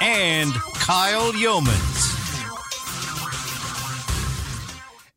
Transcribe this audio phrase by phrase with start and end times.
[0.00, 2.13] and Kyle Youmans.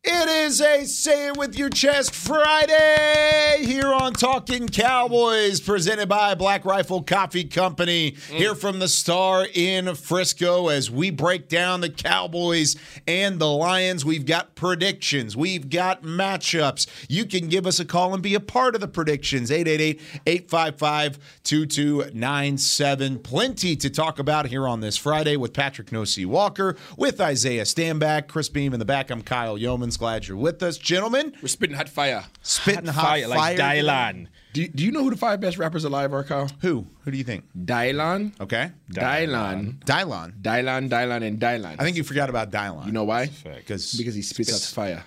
[0.09, 6.33] It is a Say It With Your Chest Friday here on Talking Cowboys, presented by
[6.33, 8.13] Black Rifle Coffee Company.
[8.13, 8.37] Mm.
[8.37, 14.05] Here from the Star in Frisco as we break down the Cowboys and the Lions.
[14.05, 16.87] We've got predictions, we've got matchups.
[17.09, 21.19] You can give us a call and be a part of the predictions 888 855
[21.43, 23.19] 2297.
[23.19, 28.29] Plenty to talk about here on this Friday with Patrick Nosey Walker, with Isaiah Stanback,
[28.29, 29.11] Chris Beam in the back.
[29.11, 29.96] I'm Kyle Youmans.
[29.97, 31.33] Glad you're with us, gentlemen.
[31.41, 32.25] We're spitting hot fire.
[32.41, 33.81] Spitting hot, fire, like fire today.
[33.81, 34.27] Dylan.
[34.53, 36.49] Do you, do you know who the five best rappers alive are, Kyle?
[36.61, 36.85] Who?
[37.03, 37.45] Who do you think?
[37.57, 38.71] Dylan, Okay.
[38.91, 40.41] Dylan, Dylon.
[40.41, 41.75] Dylan, Dylan, and Dylan.
[41.79, 42.85] I think you forgot about Dylon.
[42.85, 43.27] You know why?
[43.43, 45.03] because Because he spits out fire.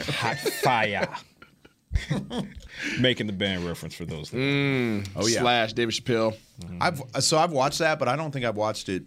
[0.00, 1.08] Hot fire.
[3.00, 4.30] Making the band reference for those.
[4.30, 5.06] Mm.
[5.14, 5.40] oh yeah.
[5.40, 6.34] Slash David Chappelle.
[6.80, 9.02] I've so I've watched that, but I don't think I've watched it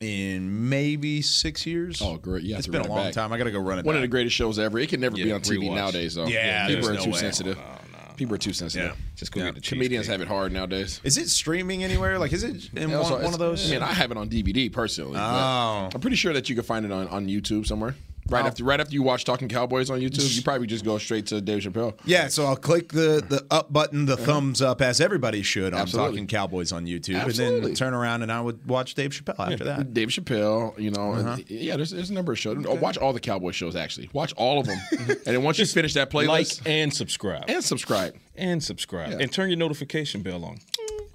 [0.00, 2.00] in maybe six years.
[2.02, 2.44] Oh, great.
[2.50, 3.12] Have It's been a long back.
[3.12, 3.32] time.
[3.32, 3.84] I got to go run it.
[3.84, 4.78] One of the greatest shows ever.
[4.78, 5.74] It can never be on TV rewatch.
[5.74, 6.26] nowadays, though.
[6.26, 7.18] Yeah, people are no too way.
[7.18, 7.58] sensitive.
[7.58, 8.96] Oh, people are too sensitive.
[9.14, 10.20] Just go get the Comedians cheesecake.
[10.20, 11.02] have it hard nowadays.
[11.04, 12.18] Is it streaming anywhere?
[12.18, 13.68] Like, is it in Yeah, one, one of those?
[13.70, 15.18] I mean, I have it on DVD personally.
[15.18, 15.90] Oh.
[15.94, 17.94] I'm pretty sure that you can find it on, on YouTube somewhere.
[18.30, 18.48] Right Oh.
[18.48, 21.40] after right after you watch Talking Cowboys on YouTube, you probably just go straight to
[21.40, 21.94] Dave Chappelle.
[22.04, 25.80] Yeah, so I'll click the the up button, the thumbs up, as everybody should on
[25.80, 26.12] Absolutely.
[26.12, 29.64] Talking Cowboys on YouTube, and then turn around and I would watch Dave Chappelle after
[29.64, 29.92] that.
[29.92, 31.36] Dave Chappelle, you know, Uh-huh.
[31.48, 32.64] yeah, there's, there's a number of shows.
[32.66, 34.08] Oh, watch all the Cowboy shows, actually.
[34.12, 34.78] Watch all of them.
[34.98, 37.44] and then once you finish that playlist, Like and subscribe.
[37.48, 38.14] and subscribe.
[38.36, 39.10] And subscribe.
[39.10, 39.18] Yeah.
[39.20, 40.58] And turn your notification bell on.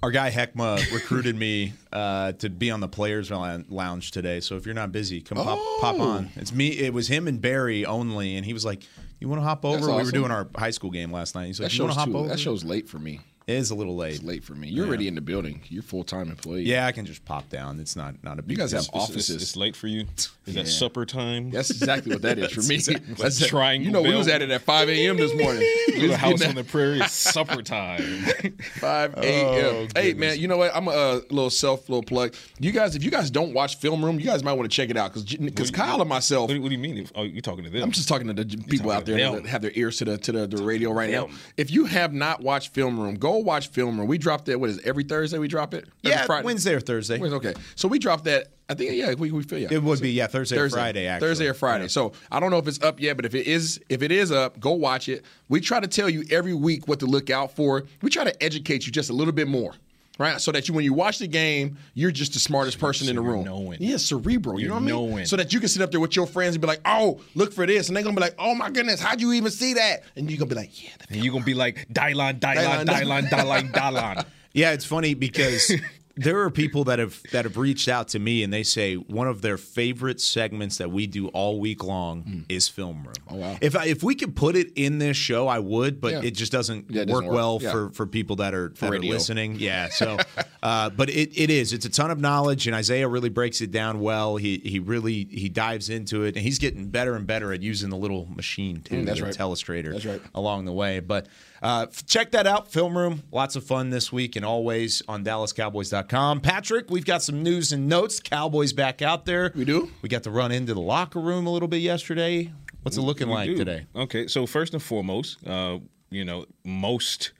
[0.06, 4.38] Our guy Heckma recruited me uh, to be on the Players Lou- Lounge today.
[4.38, 6.00] So if you're not busy, come pop, pop Oh.
[6.00, 6.30] on.
[6.36, 6.68] It's me.
[6.68, 8.84] It was him and Barry only, and he was like,
[9.18, 11.46] "You want to hop over?" That's We were doing our high school game last night.
[11.48, 13.18] He's like, That "You want to hop too, over?" that show's late for me.
[13.46, 14.16] It is a little late.
[14.16, 14.66] It's late for me.
[14.68, 15.60] You're already in the building.
[15.68, 16.62] You're full time employee.
[16.62, 17.78] Yeah, I can just pop down.
[17.78, 18.50] It's not not a big.
[18.50, 18.80] You guys deal.
[18.80, 19.42] have It's- it's- offices.
[19.42, 20.04] It's, late for you.
[20.46, 21.50] Is that supper time?
[21.52, 22.78] That's exactly what that is for me.
[23.16, 23.46] That's it.
[23.48, 25.16] triangle You know, we was at it at 5 a.m.
[25.16, 25.62] this morning.
[25.96, 27.00] We the house on the prairie.
[27.00, 28.02] It's supper time.
[28.02, 29.88] 5 a.m.
[29.96, 30.74] hey man, you know what?
[30.76, 32.34] I'm a uh, little self little plug.
[32.58, 34.90] You guys, if you guys don't watch Film Room, you guys might want to check
[34.90, 36.48] it out because because Kyle and myself.
[36.50, 36.98] what, do- what do you mean?
[36.98, 37.82] If, oh, you're talking to them.
[37.82, 39.36] I'm just talking to the people out there them.
[39.36, 41.28] that have their ears to the to the, the radio right now.
[41.56, 44.08] If you have not watched Film Room, go watch Film Room.
[44.08, 44.58] We dropped it.
[44.58, 45.38] What is it, every Thursday?
[45.38, 45.88] We drop it.
[46.04, 46.44] Every yeah, Friday?
[46.44, 47.20] Wednesday or Thursday.
[47.20, 48.48] Okay, so we dropped that.
[48.68, 49.68] I think yeah, we we feel yeah.
[49.70, 51.28] It would be yeah Thursday, or Friday actually.
[51.28, 51.88] Thursday or Friday.
[51.88, 54.32] So I don't know if it's up yet, but if it is, if it is
[54.32, 55.24] up, go watch it.
[55.48, 57.84] We try to tell you every week what to look out for.
[58.02, 59.74] We try to educate you just a little bit more.
[60.18, 63.16] Right, so that you, when you watch the game, you're just the smartest person in
[63.16, 63.44] the room.
[63.44, 63.82] knowing.
[63.82, 64.58] Yeah, cerebral.
[64.58, 64.94] You know what I mean?
[64.94, 65.26] knowing.
[65.26, 67.52] So that you can sit up there with your friends and be like, "Oh, look
[67.52, 70.04] for this," and they're gonna be like, "Oh my goodness, how'd you even see that?"
[70.16, 72.84] And you're gonna be like, "Yeah, the and you're going to be like, Dylan, Dylan,
[72.86, 74.24] Dylan, Dylan, Dylan.
[74.52, 75.70] Yeah, it's funny because
[76.18, 79.28] there are people that have that have reached out to me and they say one
[79.28, 83.14] of their favorite segments that we do all week long is film room.
[83.28, 83.58] Oh wow.
[83.60, 86.22] If I, if we could put it in this show, I would, but Yeah.
[86.22, 87.34] it just doesn't, Yeah, it work, doesn't work.
[87.34, 87.70] well Yeah.
[87.70, 89.56] for for people that are that are listening.
[89.66, 90.16] Yeah, so
[90.62, 91.72] uh, but it, it is.
[91.72, 94.36] It's a ton of knowledge, and Isaiah really breaks it down well.
[94.36, 97.90] He he really he dives into it, and he's getting better and better at using
[97.90, 99.34] the little machine too, Mm, that's the right.
[99.36, 99.92] telestrator.
[99.92, 100.22] That's right.
[100.34, 101.26] Along the way, but
[101.62, 103.22] uh, check that out, Film Room.
[103.32, 106.40] Lots of fun this week, and always on DallasCowboys.com.
[106.40, 108.20] Patrick, we've got some news and notes.
[108.20, 109.52] Cowboys back out there.
[109.54, 109.90] We do?
[110.02, 112.52] We got to run into the locker room a little bit yesterday.
[112.82, 113.56] What's it looking We like do.
[113.56, 113.86] today?
[113.96, 115.78] Okay, so first and foremost, uh,
[116.10, 117.32] you know, most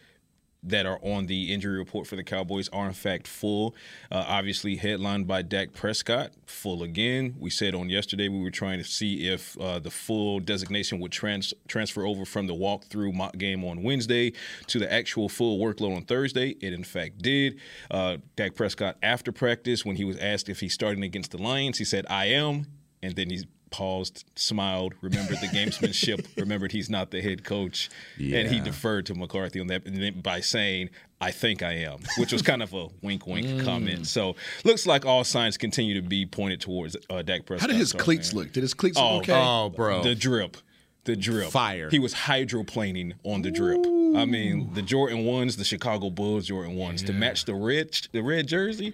[0.62, 3.74] that are on the injury report for the Cowboys are in fact full.
[4.10, 7.36] Uh, obviously, headlined by Dak Prescott, full again.
[7.38, 11.12] We said on yesterday we were trying to see if uh, the full designation would
[11.12, 14.32] trans- transfer over from the walkthrough mock game on Wednesday
[14.66, 16.56] to the actual full workload on Thursday.
[16.60, 17.58] It in fact did.
[17.90, 21.78] Uh, Dak Prescott, after practice, when he was asked if he's starting against the Lions,
[21.78, 22.66] he said, "I am,"
[23.02, 28.48] and then he paused, smiled, remembered the gamesmanship, remembered he's not the head coach, and
[28.48, 30.90] he deferred to McCarthy on that and then by saying,
[31.20, 33.64] I think I am, which was kind of a wink wink Mm.
[33.64, 34.06] comment.
[34.06, 37.62] So looks like all signs continue to be pointed towards uh, Dak Prescott.
[37.62, 38.42] How did his starting cleats there.
[38.42, 38.52] look?
[38.52, 39.32] Did his cleats Oh, look okay?
[39.34, 40.02] Oh, bro.
[40.02, 40.56] The drip.
[41.04, 41.50] The drip.
[41.50, 41.88] Fire.
[41.88, 43.78] He was hydroplaning on the drip.
[44.16, 48.22] I mean, the Jordan ones, the Chicago Bulls Jordan ones, to match the red the
[48.22, 48.92] red jersey.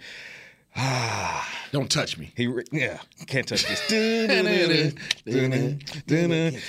[1.73, 2.33] Don't touch me.
[2.37, 3.89] He re- yeah, can't touch this.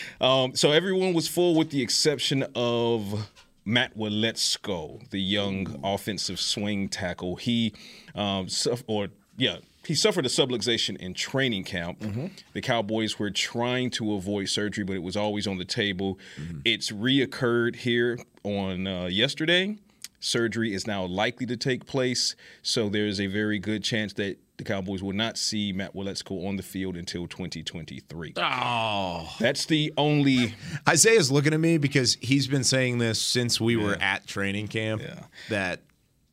[0.22, 3.30] um, so everyone was full with the exception of
[3.66, 7.36] Matt Waletzko, the young offensive swing tackle.
[7.36, 7.74] He
[8.16, 9.08] um, suff- or
[9.38, 12.02] yeah, he suffered a subluxation in training camp.
[12.54, 16.18] The Cowboys were trying to avoid surgery, but it was always on the table.
[16.64, 19.78] It's reoccurred here on uh, yesterday.
[20.24, 24.38] Surgery is now likely to take place, so there is a very good chance that
[24.56, 28.34] the Cowboys will not see Matt Waletzko on the field until 2023.
[28.38, 29.36] Oh.
[29.40, 30.54] That's the only
[30.88, 35.02] Isaiah's looking at me because he's been saying this since we were at training camp.
[35.02, 35.24] Yeah.
[35.50, 35.82] That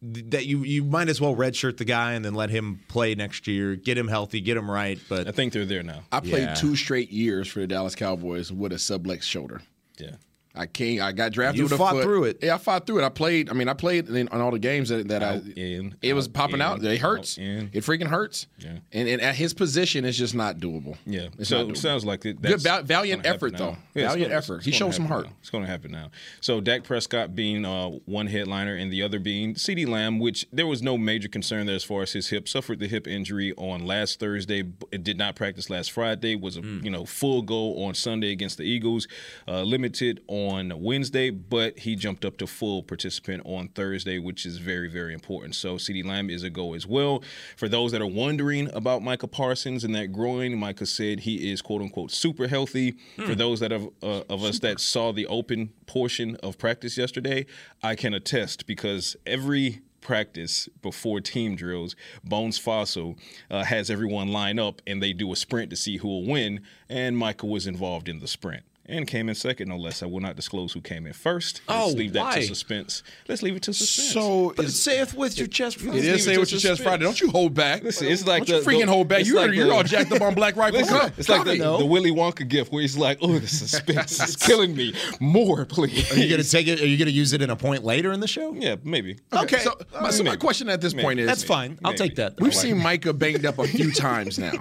[0.02, 3.46] that you you might as well redshirt the guy and then let him play next
[3.46, 4.98] year, get him healthy, get him right.
[5.08, 6.04] But I think they're there now.
[6.12, 6.54] I played Yeah.
[6.54, 9.62] two straight years for the Dallas Cowboys with a sublex shoulder.
[9.98, 10.12] Yeah.
[10.54, 11.00] I came.
[11.00, 12.02] I got drafted You with a fought foot.
[12.02, 12.38] through it.
[12.42, 13.04] Yeah, I fought through it.
[13.04, 13.50] I played.
[13.50, 15.34] I mean, I played in, on all the games that, that I.
[15.56, 16.82] In, it was out popping in, out.
[16.82, 17.38] It hurts.
[17.38, 17.70] out in.
[17.72, 18.48] It freaking hurts.
[18.58, 18.78] Yeah.
[18.92, 20.96] And, and at his position, it's just not doable.
[21.06, 21.28] Yeah.
[21.38, 22.42] It's so not it sounds like it.
[22.42, 23.76] Good val- valiant effort, though.
[23.94, 24.56] Yeah, Valiant gonna- effort.
[24.56, 25.26] it's He showed some heart.
[25.26, 25.32] now.
[25.40, 26.10] It's going to happen now.
[26.40, 30.66] So Dak Prescott being uh, one headliner and the other being CeeDee Lamb, which there
[30.66, 32.48] was no major concern there as far as his hip.
[32.48, 34.64] Suffered the hip injury on last Thursday.
[34.90, 36.34] It did not practice last Friday.
[36.34, 36.80] Was a Hmm.
[36.82, 39.06] you know full go on Sunday against the Eagles.
[39.46, 44.58] Uh, limited on Wednesday, but he jumped up to full participant on Thursday, which is
[44.58, 45.54] very very important.
[45.54, 47.22] So CeeDee Lamb is a go as well.
[47.56, 51.62] For those that are wondering about Micah Parsons and that groin, Micah said he is
[51.62, 52.96] quote unquote super healthy.
[53.16, 57.46] For those that have uh, of us that saw the open portion of practice yesterday,
[57.82, 61.94] I can attest because every practice before team drills,
[62.24, 63.18] Bones Fassel
[63.50, 66.62] uh, has everyone line up and they do a sprint to see who will win.
[66.88, 68.64] And Micah was involved in the sprint.
[68.90, 70.02] And came in second, no less.
[70.02, 71.60] I will not disclose who came in first.
[71.68, 73.02] Let's Oh, leave that to suspense.
[73.28, 74.12] Let's leave it to suspense.
[74.12, 75.76] So but is, say it with your chest.
[75.80, 76.82] it leave is it say to what your chest.
[76.82, 77.04] Friday.
[77.04, 77.84] Don't you hold back.
[77.84, 79.24] Listen, it's like Don't you the- freaking the- hold back.
[79.24, 81.12] You're, like you're the- all jacked up on Black Rifle Listen, Cup.
[81.18, 81.78] it's like the, know.
[81.78, 84.92] the Willy Wonka gift where he's like, "Oh, the suspense is killing me.
[85.20, 86.80] More, please." Are you gonna take it?
[86.80, 88.52] Are you gonna use it in a point later in the show?
[88.54, 89.18] Yeah, maybe.
[89.32, 89.58] Okay.
[89.60, 91.04] So, my, so my question at this Maybe.
[91.04, 91.78] point is That's fine.
[91.84, 92.40] I'll take that.
[92.40, 92.78] We've like seen.
[92.82, 94.52] Micah banged up a few times now,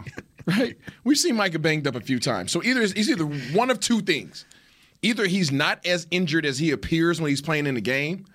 [0.45, 0.77] right?
[1.03, 2.51] We've seen Micah banged up a few times.
[2.51, 4.45] So either he's either one of two things:
[5.01, 8.25] either he's not as injured as he appears when he's playing in the game,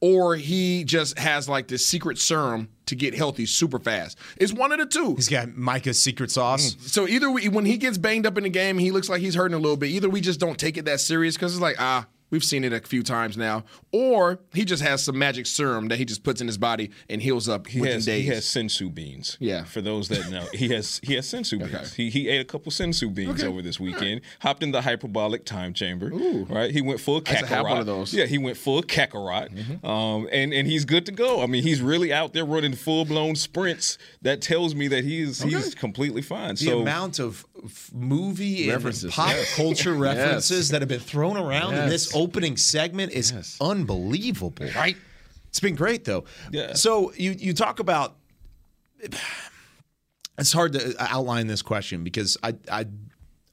[0.00, 4.18] or he just has like this secret serum to get healthy super fast.
[4.36, 5.14] It's one of the two.
[5.14, 6.76] He's got Micah's secret sauce.
[6.80, 9.34] So either we, when he gets banged up in the game, he looks like he's
[9.34, 9.90] hurting a little bit.
[9.90, 12.06] Either we just don't take it that serious because it's like ah.
[12.30, 15.98] We've seen it a few times now, or he just has some magic serum that
[15.98, 18.24] he just puts in his body and heals up He within has, days.
[18.24, 19.36] he has senzu beans.
[19.40, 19.64] Yeah.
[19.64, 21.94] For those that know, he has he has senzu beans.
[21.94, 24.20] He, he ate a couple senzu beans over this weekend.
[24.40, 26.08] Hopped in the hyperbolic time chamber.
[26.12, 26.44] Ooh.
[26.44, 26.70] Right.
[26.70, 27.68] He went full used to have kakarot.
[27.70, 28.10] one of those.
[28.10, 28.18] Mm-hmm.
[28.18, 28.26] Yeah.
[28.26, 29.84] He went full kakarot.
[29.84, 30.28] Um.
[30.30, 31.42] And and he's good to go.
[31.42, 33.96] I mean, he's really out there running full blown sprints.
[34.22, 36.56] That tells me that he's he's completely fine.
[36.56, 37.44] The so amount of
[37.92, 39.54] movie References, and pop yes.
[39.56, 42.14] culture references that have been thrown around in this Yes.
[42.18, 44.66] Opening segment is unbelievable.
[44.74, 44.96] right.
[45.48, 46.24] It's been great though.
[46.50, 46.74] Yeah.
[46.74, 48.16] So you you talk about
[50.38, 52.86] it's hard to uh, outline this question because I I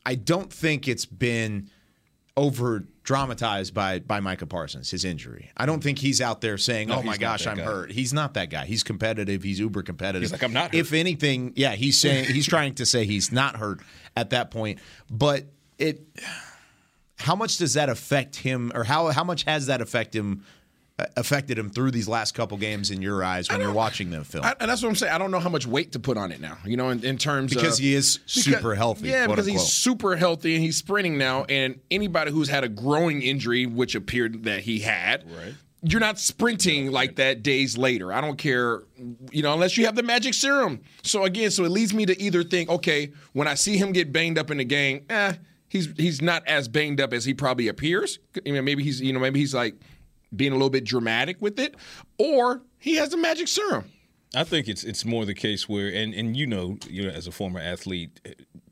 [0.05, 1.69] I don't think it's been
[2.37, 5.51] over dramatized by by Micah Parsons his injury.
[5.55, 7.63] I don't think he's out there saying, No, "Oh my gosh, I'm guy.
[7.63, 8.65] hurt." He's not that guy.
[8.65, 9.41] He's competitive.
[9.41, 10.23] He's uber competitive.
[10.23, 13.31] He's like, "I'm not hurt." If anything, yeah, he's saying he's trying to say he's
[13.31, 13.79] not hurt
[14.17, 14.79] at that point.
[15.09, 15.45] But
[15.77, 16.01] it
[17.17, 20.43] how much does that affect him or how how much has that affect him
[20.97, 24.23] uh, affected him through these last couple games in your eyes when you're watching the
[24.23, 24.45] film?
[24.45, 25.11] I, and that's what I'm saying.
[25.13, 26.57] I don't know how much weight to put on it now.
[26.65, 29.61] You know, in, in terms Because of, he is super healthy, Yeah, because unquote.
[29.61, 31.43] he's super healthy and he's sprinting now.
[31.49, 35.53] And anybody who's had a groin injury, which appeared that he had, Right.
[35.81, 38.13] you're not sprinting like that days later.
[38.13, 38.83] I don't care,
[39.31, 40.79] you know, unless you have the magic serum.
[41.03, 44.13] So again, so it leads me to either think, okay, when I see him get
[44.13, 45.33] banged up in the game, eh,
[45.75, 48.19] he's he's not as banged up as he probably appears.
[48.45, 49.75] You know, maybe he's you know maybe he's like
[50.35, 51.75] being a little bit dramatic with it,
[52.17, 53.91] or he has a magic serum.
[54.33, 57.27] I think it's it's more the case where, and and you know, you know, as
[57.27, 58.19] a former athlete,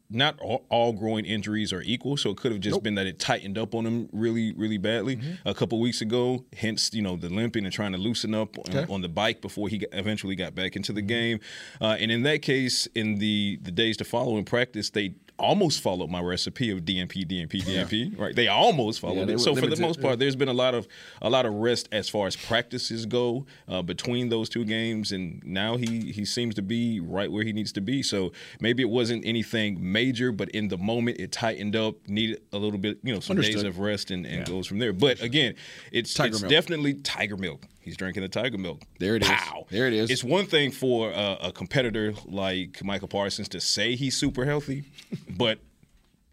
[0.10, 2.18] not all, all groin injuries are equal.
[2.18, 5.20] So it could have just been that it tightened up on him really, really badly
[5.46, 6.46] a couple weeks ago.
[6.56, 9.70] Hence, you know, the limping and trying to loosen up on, on the bike before
[9.70, 11.40] he eventually got back into the game.
[11.82, 15.82] Uh, and in that case, in the the days to follow in practice, they almost
[15.82, 18.20] followed my recipe of DNP, DNP, DNP.
[18.20, 18.36] Right?
[18.36, 19.40] They almost followed they it.
[19.40, 20.88] So for the most part, there's been a lot of
[21.22, 25.44] a lot of rest as far as practices go uh, between those two games, and
[25.44, 28.04] now he he seems to be right where he needs to be.
[28.04, 32.58] So maybe it wasn't anything major, but in the moment it tightened up, needed a
[32.58, 34.94] little bit, you know, some days of rest, and, and goes from there.
[34.94, 35.56] But again,
[35.92, 36.52] it's Tiger it's milk.
[36.52, 37.68] definitely tiger milk.
[37.84, 38.82] He's drinking the tiger milk.
[39.00, 39.30] There it is.
[39.30, 39.66] Pow.
[39.70, 40.10] There it is.
[40.10, 44.86] It's one thing for a, a competitor like Micah Parsons to say he's super healthy,
[45.30, 45.60] but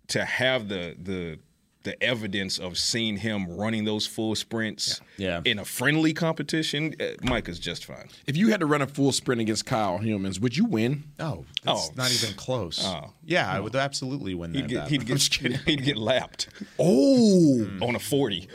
[0.09, 1.39] to have the the
[1.83, 5.41] the evidence of seeing him running those full sprints Yeah.
[5.47, 8.09] in a friendly competition, uh, Micah's just fine.
[8.27, 11.05] If you had to run a full sprint against Kyle Youmans, would you win?
[11.19, 11.93] Oh, that's Oh.
[11.97, 12.83] not even close.
[12.85, 13.13] Oh.
[13.25, 14.59] Yeah, I would absolutely win that.
[14.61, 15.21] He'd get, he'd get,
[15.67, 18.47] he'd get lapped Oh, on a 40.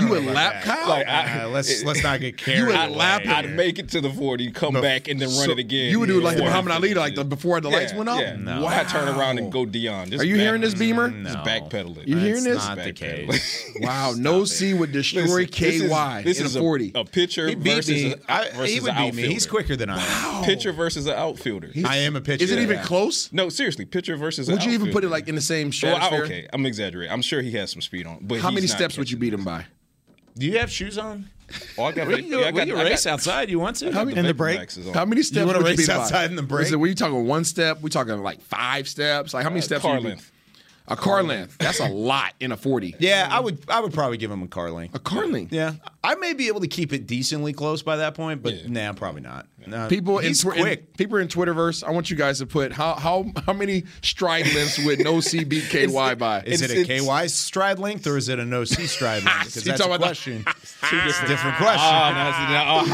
[0.00, 0.88] you would lap Kyle?
[0.88, 2.88] Like, I- Uh, let's let's not get carried would away.
[2.96, 3.26] lap.
[3.26, 5.90] I'd make it to the 40, come back, and then run So it again.
[5.90, 6.48] You would do like the Yeah.
[6.48, 8.20] Muhammad Ali, like the before the lights went up.
[8.20, 8.36] Yeah.
[8.36, 8.66] No.
[8.66, 10.18] I turn around and go Deion.
[10.18, 11.10] Are you back- hearing this, Beamer?
[11.10, 11.42] Just No.
[11.84, 12.06] Backpedaling.
[12.08, 12.56] You hearing this?
[12.56, 13.70] not the case.
[13.80, 16.92] Wow, no C would destroy Listen, this is- KY This in is a forty.
[16.94, 18.12] A, pitcher He versus me.
[18.14, 19.28] a, I- versus he would an beat outfielder.
[19.28, 19.34] me.
[19.34, 20.44] He's quicker than I am.
[20.44, 21.70] Pitcher versus an outfielder.
[21.84, 22.44] I am a pitcher.
[22.44, 22.84] Is it even Yeah.
[22.84, 23.32] close?
[23.32, 24.48] no, seriously, pitcher versus.
[24.50, 27.12] Would an you even put it like in the same Well, I- okay, I'm exaggerating.
[27.12, 28.18] I'm sure he has some speed on.
[28.22, 29.66] But How many steps would you beat him by?
[30.38, 31.30] Do you have shoes on?
[31.78, 33.48] Oh, I got, We can, go, yeah, I we got, can I got- race outside.
[33.48, 33.92] You want to?
[33.92, 34.94] How many- In the Vapor break?
[34.94, 36.02] How many steps You wanna would you race beat him by?
[36.02, 36.66] outside in the break?
[36.66, 37.80] Is it, were you talking one step?
[37.82, 39.32] We talking like five steps?
[39.32, 39.82] Like how many uh, steps?
[39.82, 40.14] car would you beat?
[40.16, 40.32] length.
[40.88, 41.58] A car length.
[41.58, 42.94] That's a lot in a forty.
[43.00, 43.58] Yeah, I would.
[43.68, 44.94] I would probably give him a car length.
[44.94, 45.52] A car length.
[45.52, 45.72] Yeah,
[46.04, 48.68] I may be able to keep it decently close by that point, but Yeah.
[48.88, 49.46] nah, probably not.
[49.66, 50.78] No, People he's in, quick.
[50.80, 54.46] in people in Twitterverse, I want you guys to put how how how many stride
[54.54, 56.42] lengths would no C beat KY by?
[56.46, 59.40] Is it It's- a KY stride length or is it a no C stride length?
[59.46, 60.44] Because You that's a talking about the- question.
[61.08, 61.80] It's a different question.
[61.82, 62.12] Ah,
[62.48, 62.84] now,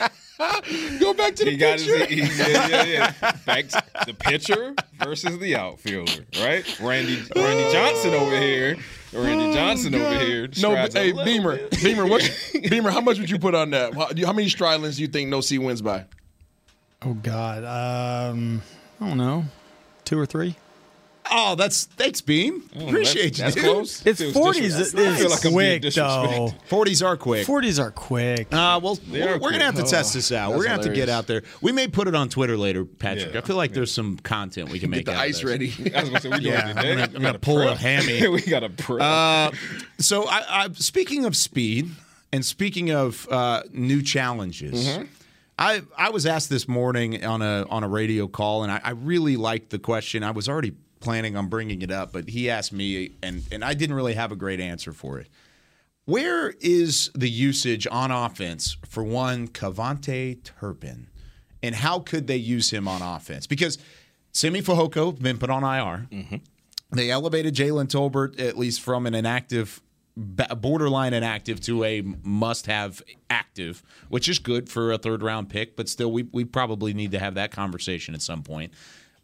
[0.00, 0.08] ah,
[0.98, 2.06] Go back to the he got picture.
[2.06, 3.32] his, he, yeah, yeah, yeah.
[3.46, 6.80] Back to the pitcher versus the outfielder, right?
[6.80, 8.76] Randy Randy Johnson over here.
[9.12, 10.48] Randy Johnson over here.
[10.48, 11.82] No, strides a hey Beamer, bit.
[11.82, 12.28] Beamer, what?
[12.68, 13.94] Beamer, how much would you put on that?
[13.94, 16.04] How, how many stride lengths do you think no C wins by?
[17.02, 17.62] Oh God.
[17.64, 18.60] Um,
[19.00, 19.44] I don't know.
[20.04, 20.56] Two or three.
[21.30, 22.68] Oh, that's thanks, Beam.
[22.78, 23.62] Appreciate That's you.
[23.62, 24.04] close.
[24.06, 24.74] It's forties.
[24.74, 25.40] disres- It's I feel like
[25.82, 26.52] quick though.
[26.66, 27.46] Forties are quick.
[27.46, 28.52] Forties are quick.
[28.52, 29.90] Uh, well, we're, are we're gonna have to quick.
[29.90, 30.50] test this out.
[30.50, 31.42] We're gonna have to get out there.
[31.62, 33.32] We may put it on Twitter later, Patrick.
[33.32, 33.40] Yeah.
[33.40, 35.06] I feel like there's some content we can make.
[35.06, 35.44] Get the out of ice this.
[35.44, 35.72] ready.
[35.94, 37.60] I was gonna say we doing Yeah, it I'm gonna- I'm We gonna got pull
[37.62, 37.78] a prep.
[37.78, 38.28] hammy.
[38.28, 39.00] we got a prep.
[39.00, 39.50] Uh,
[39.98, 41.90] so, I, I, speaking of speed,
[42.32, 45.04] and speaking of uh, new challenges, Mm-hmm.
[45.56, 48.90] I I was asked this morning on a on a radio call, and I, I
[48.90, 50.24] really liked the question.
[50.24, 50.72] I was already
[51.04, 54.32] planning on bringing it up, but he asked me, and and I didn't really have
[54.32, 55.28] a great answer for it.
[56.06, 61.08] Where is the usage on offense for one KaVontae Turpin,
[61.62, 63.46] and how could they use him on offense?
[63.46, 63.78] Because
[64.32, 66.08] Simi Fehoko been put on IR.
[66.10, 66.36] Mm-hmm.
[66.92, 69.80] They elevated Jalen Tolbert at least from an inactive,
[70.16, 75.76] borderline inactive to a must-have active, which is good for a third-round pick.
[75.76, 78.72] But still, we we probably need to have that conversation at some point.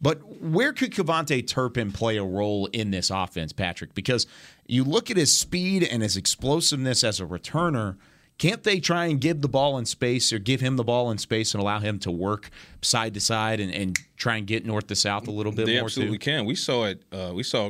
[0.01, 3.93] But where could KaVontae Turpin play a role in this offense, Patrick?
[3.93, 4.25] Because
[4.65, 7.97] you look at his speed and his explosiveness as a returner.
[8.37, 11.19] Can't they try and give the ball in space or give him the ball in
[11.19, 12.49] space and allow him to work
[12.81, 15.75] side to side and, and try and get north to south a little bit They
[15.75, 16.31] more absolutely too?
[16.31, 16.45] can.
[16.45, 17.03] We saw it.
[17.11, 17.69] Uh, we saw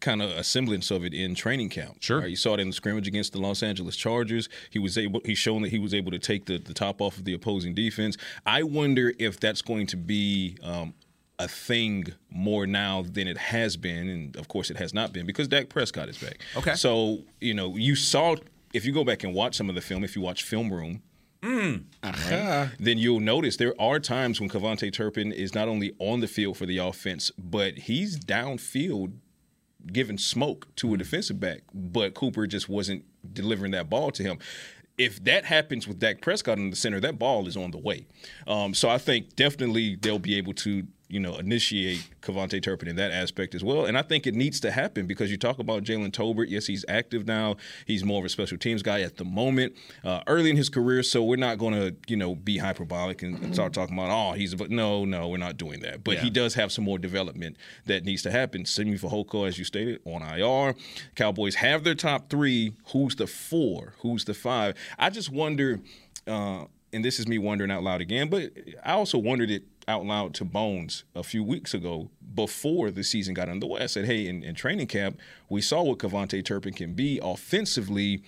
[0.00, 1.96] kind of a semblance of it in training camp.
[1.98, 2.20] Sure.
[2.20, 2.30] Right?
[2.30, 4.48] You saw it in the scrimmage against the Los Angeles Chargers.
[4.70, 5.22] He was able.
[5.24, 7.74] He's shown that he was able to take the, the top off of the opposing
[7.74, 8.16] defense.
[8.44, 10.56] I wonder if that's going to be.
[10.62, 10.94] Um,
[11.38, 15.26] a thing more now than it has been, and of course it has not been
[15.26, 16.38] because Dak Prescott is back.
[16.56, 16.74] Okay.
[16.74, 18.36] So you know you saw
[18.72, 21.02] if you go back and watch some of the film, if you watch film room,
[22.80, 26.56] then you'll notice there are times when KaVontae Turpin is not only on the field
[26.56, 29.12] for the offense, but he's downfield
[29.92, 34.38] giving smoke to a defensive back, but Cooper just wasn't delivering that ball to him.
[34.98, 38.06] If that happens with Dak Prescott in the center, that ball is on the way.
[38.46, 42.96] Um, so I think definitely they'll be able to, you know, initiate KaVontae Turpin in
[42.96, 43.84] that aspect as well.
[43.86, 46.46] And I think it needs to happen because you talk about Jalen Tolbert.
[46.48, 47.56] Yes, he's active now.
[47.86, 51.02] He's more of a special teams guy at the moment, uh, early in his career.
[51.04, 54.32] So we're not going to, you know, be hyperbolic and, and start talking about, oh,
[54.32, 56.02] he's, but no, no, we're not doing that.
[56.02, 58.64] But he does have some more development that needs to happen.
[58.64, 60.74] Simi Fehoko, as you stated, on IR.
[61.14, 62.72] Cowboys have their top three.
[62.92, 63.94] Who's the four?
[64.00, 64.74] Who's the five?
[64.98, 65.80] I just wonder,
[66.26, 68.50] uh, and this is me wondering out loud again, but
[68.84, 73.34] I also wondered it out loud to Bones a few weeks ago before the season
[73.34, 73.82] got underway.
[73.82, 78.22] I said, hey, in, in training camp, we saw what KaVontae Turpin can be offensively.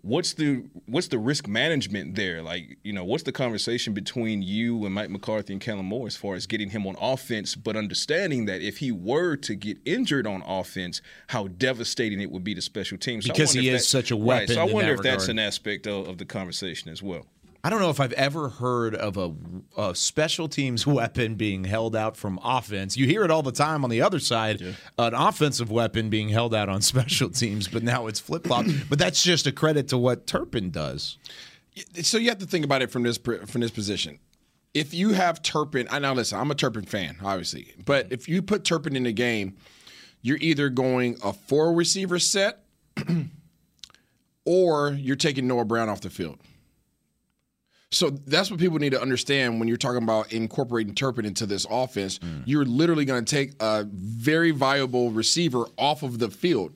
[0.00, 2.40] What's the what's the risk management there?
[2.40, 6.16] Like, you know, what's the conversation between you and Mike McCarthy and Kellen Moore as
[6.16, 10.26] far as getting him on offense, but understanding that if he were to get injured
[10.26, 13.26] on offense, how devastating it would be to special teams.
[13.26, 14.24] So Because he is that- such a Right.
[14.48, 17.26] weapon So I wonder if that's an aspect of, of the conversation as well.
[17.64, 19.32] I don't know if I've ever heard of a,
[19.80, 22.96] a special teams weapon being held out from offense.
[22.96, 24.60] You hear it all the time on the other side,
[24.98, 28.66] an offensive weapon being held out on special teams, but now it's flip flop.
[28.88, 31.18] but that's just a credit to what Turpin does.
[32.02, 34.18] So you have to think about it from this from this position.
[34.74, 36.38] If you have Turpin, I now listen.
[36.38, 39.56] I'm a Turpin fan, obviously, but if you put Turpin in the game,
[40.22, 42.64] you're either going a four receiver set,
[44.44, 46.38] or you're taking Noah Brown off the field.
[47.92, 51.66] So that's what people need to understand when you're talking about incorporating Turpin into this
[51.70, 52.18] offense.
[52.18, 52.42] Mm.
[52.46, 56.74] You're literally going to take a very viable receiver off of the field,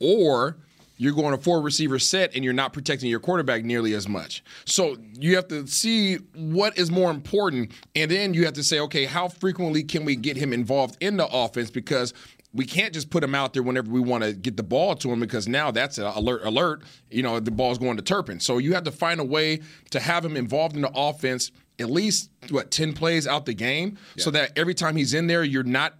[0.00, 0.56] or
[0.96, 4.44] you're going a four receiver set and you're not protecting your quarterback nearly as much.
[4.64, 8.80] So you have to see what is more important, and then you have to say,
[8.80, 11.70] okay, how frequently can we get him involved in the offense?
[11.70, 12.14] Because
[12.54, 15.10] we can't just put him out there whenever we want to get the ball to
[15.10, 18.40] him because now that's an alert alert you know the ball's going to turpin.
[18.40, 21.90] So you have to find a way to have him involved in the offense at
[21.90, 25.64] least what 10 plays out the game so that every time he's in there you're
[25.64, 25.94] not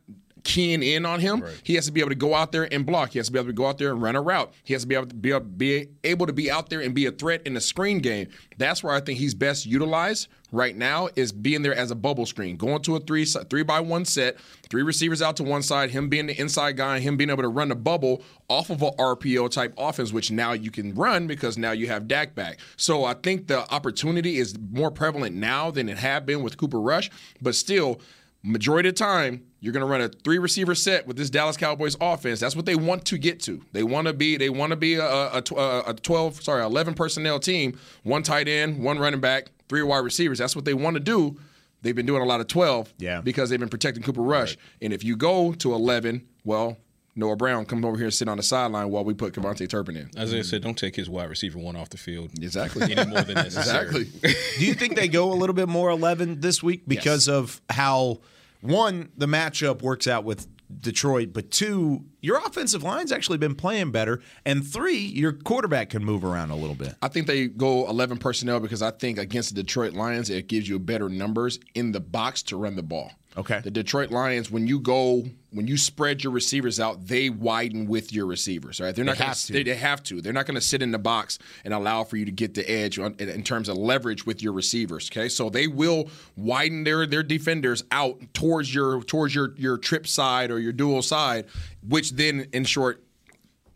[0.45, 3.11] keying in on him he has to be able to go out there and block
[3.11, 4.83] he has to be able to go out there and run a route he has
[4.83, 7.11] to be able to be, able, be able to be out there and be a
[7.11, 11.33] threat in the screen game that's where i think he's best utilized right now is
[11.33, 14.37] being there as a bubble screen, going to a three three by one set,
[14.71, 17.43] three receivers out to one side, him being the inside guy, and him being able
[17.43, 21.27] to run the bubble off of a RPO type offense, which now you can run
[21.27, 22.59] because now you have Dak back.
[22.77, 26.81] So I think the opportunity is more prevalent now than it had been with Cooper
[26.81, 27.11] Rush,
[27.43, 28.01] but still.
[28.47, 31.57] Majority of the time, you're going to run a three receiver set with this Dallas
[31.57, 32.41] Cowboys offense.
[32.41, 33.65] That's what they want to get to.
[33.73, 35.39] They want to be they want to be a, a,
[35.87, 40.39] a 12 sorry 11 personnel team, one tight end, one running back, three wide receivers.
[40.39, 41.41] That's what they want to do.
[41.81, 43.21] They've been doing a lot of 12 Yeah.
[43.23, 44.57] because they've been protecting Cooper Rush.
[44.83, 46.77] And if you go to 11, well,
[47.17, 49.97] Noah Brown comes over here and sit on the sideline while we put KaVontae Turpin
[49.97, 50.11] in.
[50.17, 52.93] As I said, "Don't take his wide receiver one off the field Exactly.
[52.93, 54.35] any more than necessary." exactly.
[54.59, 58.21] Do you think they go a little bit more 11 this week because of how
[58.65, 60.49] one the matchup works out with
[60.81, 66.05] Detroit, but two your offensive line's actually been playing better, and three your quarterback can
[66.05, 66.95] move around a little bit.
[67.03, 70.69] I think they go 11 personnel because I think against the Detroit Lions, it gives
[70.69, 73.13] you better numbers in the box to run the ball.
[73.37, 73.61] Okay.
[73.61, 78.13] The Detroit Lions, when you go, when you spread your receivers out, they widen with
[78.13, 78.81] your receivers.
[78.81, 78.95] Right?
[78.95, 79.53] They're not They gonna, have to.
[79.53, 80.21] They, they have to.
[80.21, 82.69] They're not going to sit in the box and allow for you to get the
[82.71, 85.11] edge on, in, in terms of leverage with your receivers.
[85.11, 90.07] Okay, so they will widen their their defenders out towards your towards your your trip
[90.07, 91.47] side or your dual side,
[91.87, 93.05] which then, in short,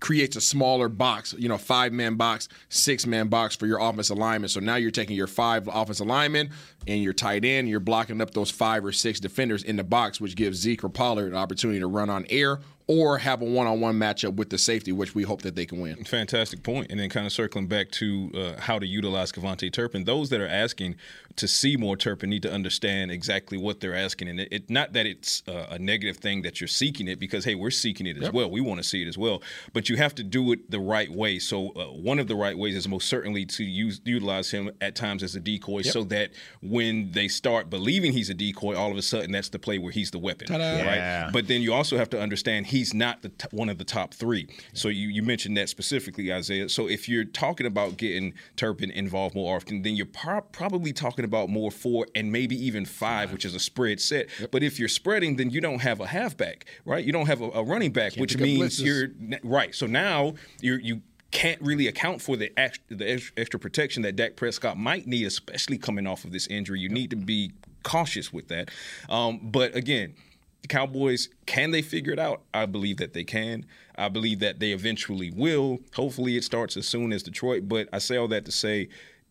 [0.01, 4.17] creates a smaller box, you know, five man box, six man box for your offensive
[4.17, 4.49] lineman.
[4.49, 6.51] So now you're taking your five offensive linemen
[6.89, 10.21] and your tight end, you're blocking up those five or six defenders in the box,
[10.21, 13.67] which gives Zeke or Pollard an opportunity to run on air or have a one
[13.67, 16.03] on one matchup with the safety, which we hope that they can win.
[16.05, 16.91] Fantastic point.
[16.91, 20.41] And then kind of circling back to uh, how to utilize KaVontae Turpin, those that
[20.41, 20.97] are asking
[21.37, 24.29] to see more Turpin need to understand exactly what they're asking.
[24.29, 27.45] And it, it not that it's uh, a negative thing that you're seeking it, because
[27.45, 28.51] hey, we're seeking it as well.
[28.51, 29.43] We want to see it as well,
[29.75, 31.39] but you have to do it the right way.
[31.39, 34.97] So uh, one of the right ways is most certainly to use utilize him at
[34.97, 36.31] times as a decoy, so that
[36.63, 39.93] when they start believing he's a decoy, all of a sudden that's the play where
[39.93, 41.25] he's the weapon, Yeah.
[41.25, 41.33] right?
[41.33, 44.15] But then you also have to understand he's not the t- one of the top
[44.15, 44.49] three.
[44.73, 46.69] So you, you mentioned that specifically, Isaiah.
[46.69, 51.25] So if you're talking about getting Turpin involved more often, then you're pro- probably talking
[51.25, 54.29] about more four and maybe even five, which is a spread set.
[54.51, 57.05] But if you're spreading, then you don't have a halfback, right?
[57.05, 58.85] You don't have a, a running back, which pick up means blitzes.
[58.85, 59.75] you're right.
[59.75, 62.51] So now you're you can't really account for the
[62.89, 66.81] the extra protection that Dak Prescott might need, especially coming off of this injury.
[66.81, 68.71] You need to be cautious with that.
[69.09, 70.15] Um, but again,
[70.63, 72.43] the Cowboys can they figure it out?
[72.55, 73.67] I believe that they can.
[73.97, 75.81] I believe that they eventually will.
[75.95, 77.69] Hopefully, it starts as soon as Detroit.
[77.69, 78.89] But I say all that to say.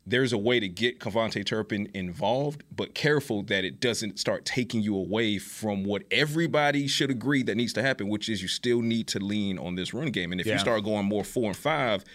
[0.10, 4.82] There's a way to get KaVontae Turpin involved, but careful that it doesn't start taking
[4.82, 8.82] you away from what everybody should agree that needs to happen, which is you still
[8.82, 10.32] need to lean on this run game.
[10.32, 10.54] And if Yeah.
[10.54, 12.06] you start going more four and five,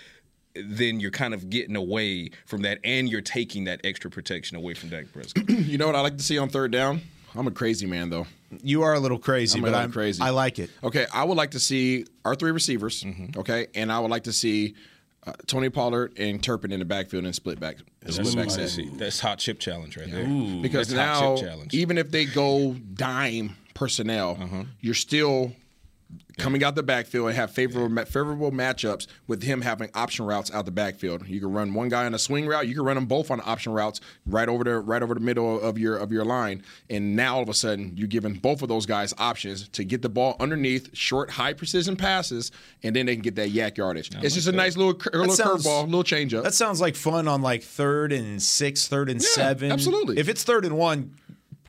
[0.55, 4.73] then you're kind of getting away from that, and you're taking that extra protection away
[4.75, 5.45] from Dak Prescott.
[5.51, 7.03] You know what I like to see on third down?
[7.35, 8.27] I'm a crazy man, though.
[8.63, 10.23] You are a little crazy, I'm but little I'm crazy.
[10.23, 10.69] I like it.
[10.85, 13.03] Okay, I would like to see our three receivers.
[13.03, 13.39] Mm-hmm.
[13.41, 14.75] Okay, and I would like to see
[15.27, 17.77] uh, Tony Pollard and Turpin in the backfield and split back,
[18.09, 18.79] split back set.
[18.99, 20.25] That's hot chip challenge right there.
[20.61, 21.37] Because now,
[21.73, 24.65] even if they go dime personnel, Uh-huh.
[24.81, 25.53] you're still
[26.39, 30.65] coming out the backfield and have favorable favorable matchups with him having option routes out
[30.65, 31.27] the backfield.
[31.27, 33.41] You can run one guy on a swing route, you can run them both on
[33.45, 37.15] option routes right over the right over the middle of your of your line, and
[37.17, 40.09] now all of a sudden you're giving both of those guys options to get the
[40.09, 42.51] ball underneath short, high precision passes,
[42.83, 44.11] and then they can get that YAC yardage.
[44.23, 46.43] it's just a nice little cur- little sounds- curveball, little changeup.
[46.43, 49.73] That sounds like fun on like third and six, third and Yeah, seven.
[49.73, 50.19] absolutely.
[50.19, 51.15] If it's third and one,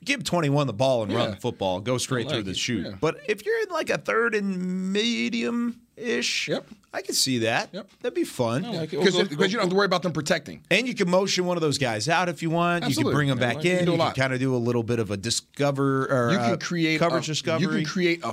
[0.04, 1.80] give 21 the ball and run the football.
[1.80, 2.86] Go straight through the it, shoot.
[2.86, 2.92] yeah.
[3.00, 6.66] But if you're in like a third and medium ish, Yep.
[6.92, 7.70] I can see that.
[7.72, 7.88] Yep.
[8.02, 8.62] That'd be fun.
[8.62, 10.62] Like, go- because go- you don't have to worry about them protecting.
[10.70, 12.88] And you can motion one of those guys out if you want.
[12.88, 13.84] You can bring them Yeah, back like, you can in.
[13.86, 16.58] do You can kind of do a little bit of a discover or you can
[16.58, 17.62] create coverage a, discovery.
[17.62, 18.32] You can create a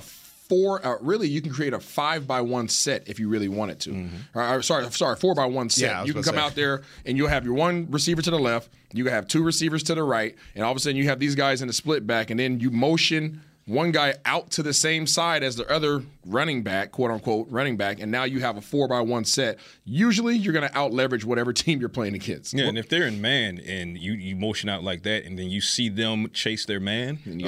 [0.51, 0.85] four.
[0.85, 4.09] Uh, really, you can create a five by one set if you really wanted to.
[4.35, 5.89] Or, or, sorry, sorry, four by one set.
[5.89, 6.41] Yeah, you can come say.
[6.41, 8.69] out there and you'll have your one receiver to the left.
[8.91, 11.35] You have two receivers to the right, and all of a sudden you have these
[11.35, 13.41] guys in the split back, and then you motion.
[13.71, 17.77] One guy out to the same side as the other running back, quote unquote running
[17.77, 19.59] back, and now you have a four by one set.
[19.85, 22.53] Usually, you're going to out leverage whatever team you're playing against.
[22.53, 25.49] Yeah, and if they're in man and you, you motion out like that, and then
[25.49, 27.41] you see them chase their man uh, and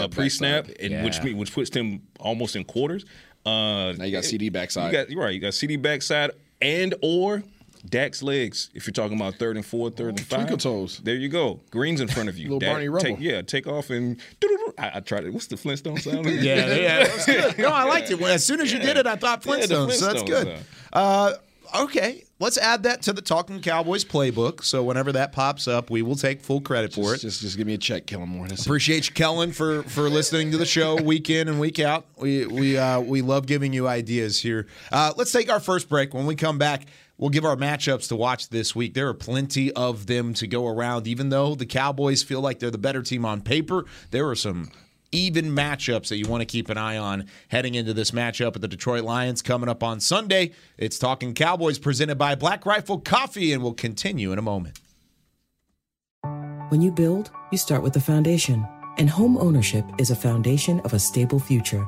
[1.04, 1.24] which Yeah.
[1.24, 3.04] mean- which puts them almost in quarters.
[3.46, 4.94] Uh, Now you got CeeDee backside.
[4.94, 5.34] You got you're right.
[5.34, 6.32] You got CeeDee backside
[6.62, 7.44] and or
[7.86, 8.70] Dak's legs.
[8.74, 11.02] If you're talking about third and four, third and five, twinkle toes.
[11.04, 11.60] There you go.
[11.70, 12.46] Green's in front of you.
[12.50, 13.04] Little Dak, Barney Rubble.
[13.06, 14.20] Take, yeah, take off and.
[14.78, 15.34] I, I tried it.
[15.34, 16.26] What's the Flintstone sound?
[16.30, 16.40] yeah,
[16.76, 17.58] yeah, that was good.
[17.60, 18.20] No, I liked it.
[18.20, 19.92] When- As soon as you did it, I thought Yeah, Flintstones.
[19.94, 20.60] so that's good.
[20.92, 21.34] Uh,
[21.76, 24.64] okay, let's add that to the Talking Cowboys playbook.
[24.64, 27.20] So whenever that pops up, we will take full credit for it.
[27.22, 28.48] Just, just give me a check, Kellen Moore.
[28.48, 32.06] Appreciate you, Kellen, for for listening to the show week in and week out.
[32.18, 34.68] We we uh, we love giving you ideas here.
[34.92, 36.14] Uh, let's take our first break.
[36.14, 36.86] When we come back,
[37.24, 38.94] we'll give our matchups to watch this week.
[38.94, 41.08] There are plenty of them to go around.
[41.08, 44.70] Even though the Cowboys feel like they're the better team on paper, there are some
[45.14, 48.62] even matchups that you want to keep an eye on heading into this matchup with
[48.62, 50.52] the Detroit Lions coming up on Sunday.
[50.78, 54.82] It's Talking Cowboys presented by Black Rifle Coffee, and we'll continue in a moment.
[56.68, 58.68] When you build, you start with the foundation.
[58.98, 61.88] And home ownership is a foundation of a stable future.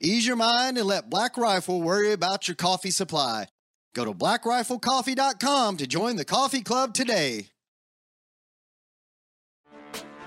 [0.00, 3.46] Ease your mind and let Black Rifle worry about your coffee supply.
[3.94, 7.48] Go to blackriflecoffee.com to join the coffee club today.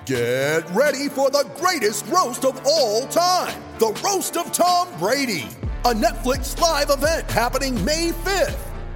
[0.05, 5.47] Get ready for the greatest roast of all time the Roast of Tom Brady,
[5.85, 8.70] a Netflix live event happening May 5th.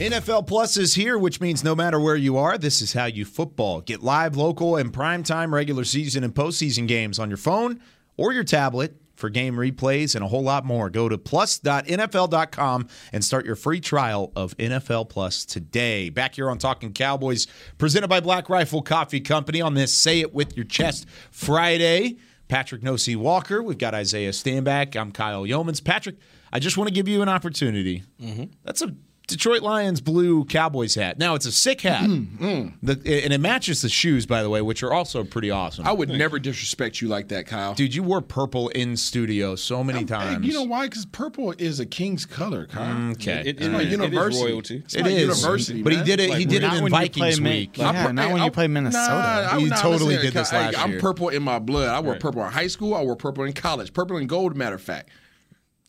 [0.00, 3.26] NFL Plus is here, which means no matter where you are, this is how you
[3.26, 3.82] football.
[3.82, 7.82] Get live, local, and primetime regular season and postseason games on your phone
[8.16, 10.88] or your tablet for game replays and a whole lot more.
[10.88, 16.08] Go to plus.nfl.com and start your free trial of NFL Plus today.
[16.08, 20.32] Back here on Talking Cowboys, presented by Black Rifle Coffee Company on this Say It
[20.32, 22.16] With Your Chest Friday.
[22.48, 23.62] Patrick Nosey Walker.
[23.62, 24.96] We've got Isaiah Stanback.
[24.96, 25.84] I'm Kyle Youmans.
[25.84, 26.16] Patrick,
[26.50, 28.02] I just want to give you an opportunity.
[28.18, 28.44] Mm-hmm.
[28.64, 28.96] That's a
[29.30, 31.18] Detroit Lions blue Cowboys hat.
[31.18, 34.60] Now it's a sick hat, Mm, The- and it matches the shoes, by the way,
[34.62, 35.86] which are also pretty awesome.
[35.86, 37.74] I would never disrespect you like that, Kyle.
[37.74, 40.46] Dude, you wore purple in studio so many Hey, times.
[40.46, 40.86] you know why?
[40.86, 43.10] Because purple is a king's color, Kyle.
[43.12, 43.42] Okay.
[43.46, 44.76] It's It my is- it is royalty.
[44.84, 45.20] It's It my is.
[45.22, 47.78] university, But he did it- he did it in Vikings play Min- week.
[47.78, 49.14] Yeah, pur- not hey, when I- you play Minnesota.
[49.14, 51.00] Nah, I- nah, totally did this Kyle, last I'm year.
[51.00, 51.88] purple in my blood.
[51.88, 52.20] I wore Right.
[52.20, 52.94] purple in high school.
[52.94, 53.92] I wore purple in college.
[53.92, 55.10] Purple and gold, matter of fact.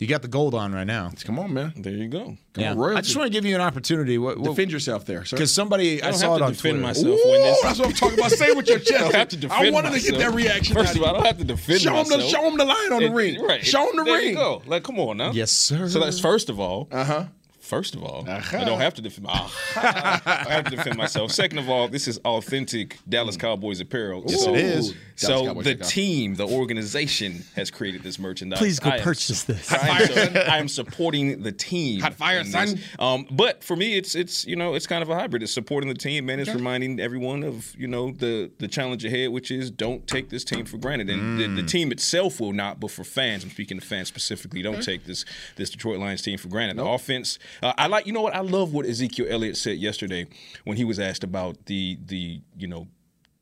[0.01, 1.11] You got the gold on right now.
[1.25, 1.73] Come on, man.
[1.77, 2.35] There you go.
[2.53, 2.73] Come Yeah.
[2.73, 2.97] on.
[2.97, 4.17] I just want to give you an opportunity.
[4.17, 5.37] What, what, Defend yourself there, sir.
[5.37, 6.87] because somebody I, I don't saw have it to on defend Twitter.
[6.87, 7.61] myself Ooh, when this.
[7.61, 8.31] that's what I'm talking about.
[8.31, 8.93] Say it with your chest.
[8.93, 10.75] I don't have to defend I wanted to get that reaction.
[10.75, 12.11] First of all, I don't have to defend show myself.
[12.13, 13.43] Him the, show him the line on the ring.
[13.43, 13.63] Right.
[13.63, 14.29] Show him the there ring.
[14.29, 14.63] You go.
[14.65, 15.33] Like, come on now.
[15.33, 15.87] Yes, sir.
[15.87, 16.87] So that's first of all.
[16.91, 17.25] Uh huh.
[17.71, 19.27] First of all, I don't have to defend.
[19.75, 21.31] I have to defend myself.
[21.31, 24.25] Second of all, this is authentic Dallas Cowboys apparel.
[24.27, 24.93] Yes, so, it is.
[25.15, 25.89] So Cowboys the account.
[25.89, 28.59] team, the organization, has created this merchandise.
[28.59, 29.71] Please go I am- purchase this.
[29.71, 32.01] I am, so- I am supporting the team.
[32.01, 32.77] Hot fire, in son.
[32.99, 35.41] Um, but for me, it's it's you know it's kind of a hybrid.
[35.41, 39.29] It's supporting the team and it's reminding everyone of you know the the challenge ahead,
[39.31, 41.09] which is don't take this team for granted.
[41.09, 41.55] And the, Mm.
[41.55, 45.05] the team itself will not, but for fans, I'm speaking to fans specifically, don't take
[45.05, 45.23] this
[45.55, 46.77] this Detroit Lions team for granted.
[46.77, 48.35] The offense, uh, I like you know what?
[48.35, 50.27] I love what Ezekiel Elliott said yesterday
[50.63, 52.87] when he was asked about the the you know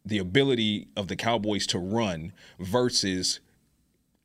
[0.06, 3.40] the ability of the Cowboys to run versus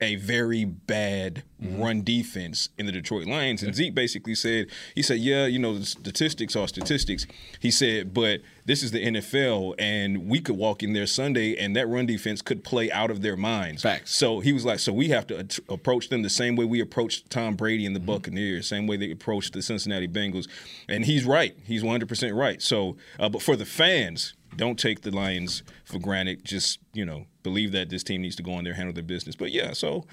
[0.04, 3.62] a very bad run defense in the Detroit Lions.
[3.62, 7.26] And Zeke basically said, he said, yeah, you know, the statistics are statistics.
[7.58, 11.74] He said, but this is the NFL, and we could walk in there Sunday, and
[11.74, 13.82] that run defense could play out of their minds.
[13.82, 14.14] Facts.
[14.14, 16.80] So he was like, so we have to at- approach them the same way we
[16.80, 20.48] approached Tom Brady and the Buccaneers, same way they approached the Cincinnati Bengals.
[20.88, 21.56] And he's right.
[21.64, 22.60] He's 100% right.
[22.60, 25.62] So, uh, but for the fans, don't take the Lions
[25.94, 26.44] for granted.
[26.44, 29.37] Just, you know, believe that this team needs to go in there, handle their business.
[29.37, 30.07] But yeah, so,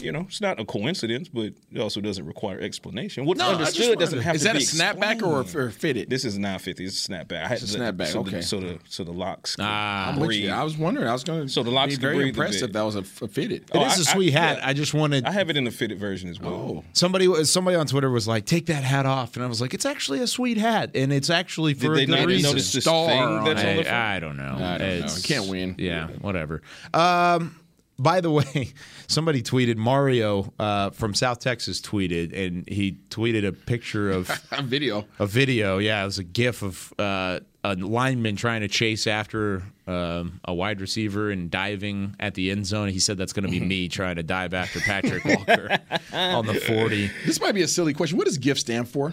[0.00, 3.24] you know, it's not a coincidence, but it also doesn't require explanation.
[3.26, 5.68] What's No, I just understood doesn't wondered, have is to that a snapback or, explained.
[5.68, 6.10] or fitted?
[6.10, 6.84] This is 950.
[6.84, 7.44] It's a snapback.
[7.44, 8.30] I had It's a the- snapback, So okay.
[8.36, 9.56] The, so the so the locks.
[9.58, 10.10] Ah.
[10.10, 10.50] I'm with you.
[10.50, 11.08] I was wondering.
[11.08, 12.68] I was going to So the locks be very breathe a impressed bit.
[12.68, 13.62] if that was a, a fitted.
[13.62, 14.58] It is Oh, a I- sweet I- hat.
[14.58, 14.68] yeah.
[14.68, 15.24] I just wanted.
[15.24, 16.52] I have it in the fitted version as well.
[16.52, 16.84] Oh.
[16.92, 19.74] Somebody was somebody on Twitter was like, "Take that hat off," and I was like,
[19.74, 22.84] "It's actually a sweet hat, and it's actually for they a good reason." notice this
[22.84, 23.88] Star thing that's on the front?
[23.88, 24.44] I don't know.
[24.64, 25.06] I don't know.
[25.22, 25.74] Can't win.
[25.78, 26.62] Yeah, whatever.
[26.94, 27.56] Um,
[27.98, 28.72] by the way,
[29.06, 34.62] somebody tweeted Mario uh, from South Texas tweeted, and he tweeted a picture of A
[34.62, 35.04] video.
[35.18, 35.78] a video.
[35.78, 40.54] Yeah, it was a GIF of uh, a lineman trying to chase after um, a
[40.54, 42.88] wide receiver and diving at the end zone.
[42.88, 45.78] He said that's going to be me trying to dive after Patrick Walker
[46.12, 47.10] on the forty.
[47.26, 48.16] This might be a silly question.
[48.16, 49.12] What does GIF stand for?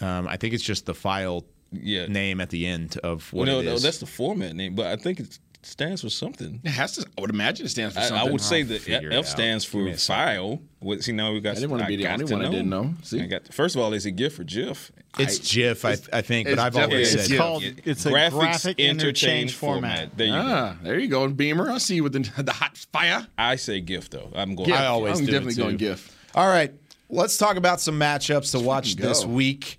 [0.00, 2.06] Um, I think it's just the file Yeah.
[2.06, 3.82] name at the end of what no, it no, is.
[3.82, 6.60] that's the format name, but I think it stands for something.
[6.64, 7.06] It has to.
[7.16, 8.28] I would imagine it stands for something.
[8.28, 10.24] I would say I'll the F stands for me a second.
[10.24, 10.62] file.
[10.80, 11.52] What, see, now we got.
[11.52, 12.94] I didn't wanna be the only one I didn't know.
[13.02, 13.20] See?
[13.20, 13.52] I got.
[13.52, 14.92] First of all, is it GIF or GIF?
[15.18, 17.62] it's GIF, I, I think, but I've always definitely- said It's called.
[17.62, 17.70] Yeah.
[17.84, 20.16] It's a Graphics graphic interchange format.
[20.16, 20.38] There you go.
[20.40, 21.70] Ah, there you go, Beamer.
[21.70, 23.26] I see you with the, the hot fire.
[23.36, 24.30] I say GIF though.
[24.34, 24.68] I'm going.
[24.68, 24.78] GIF.
[24.78, 25.62] I always I'm do it, definitely too.
[25.62, 26.16] going GIF.
[26.34, 26.72] All right,
[27.08, 29.28] let's talk about some matchups to watch this go.
[29.30, 29.78] week.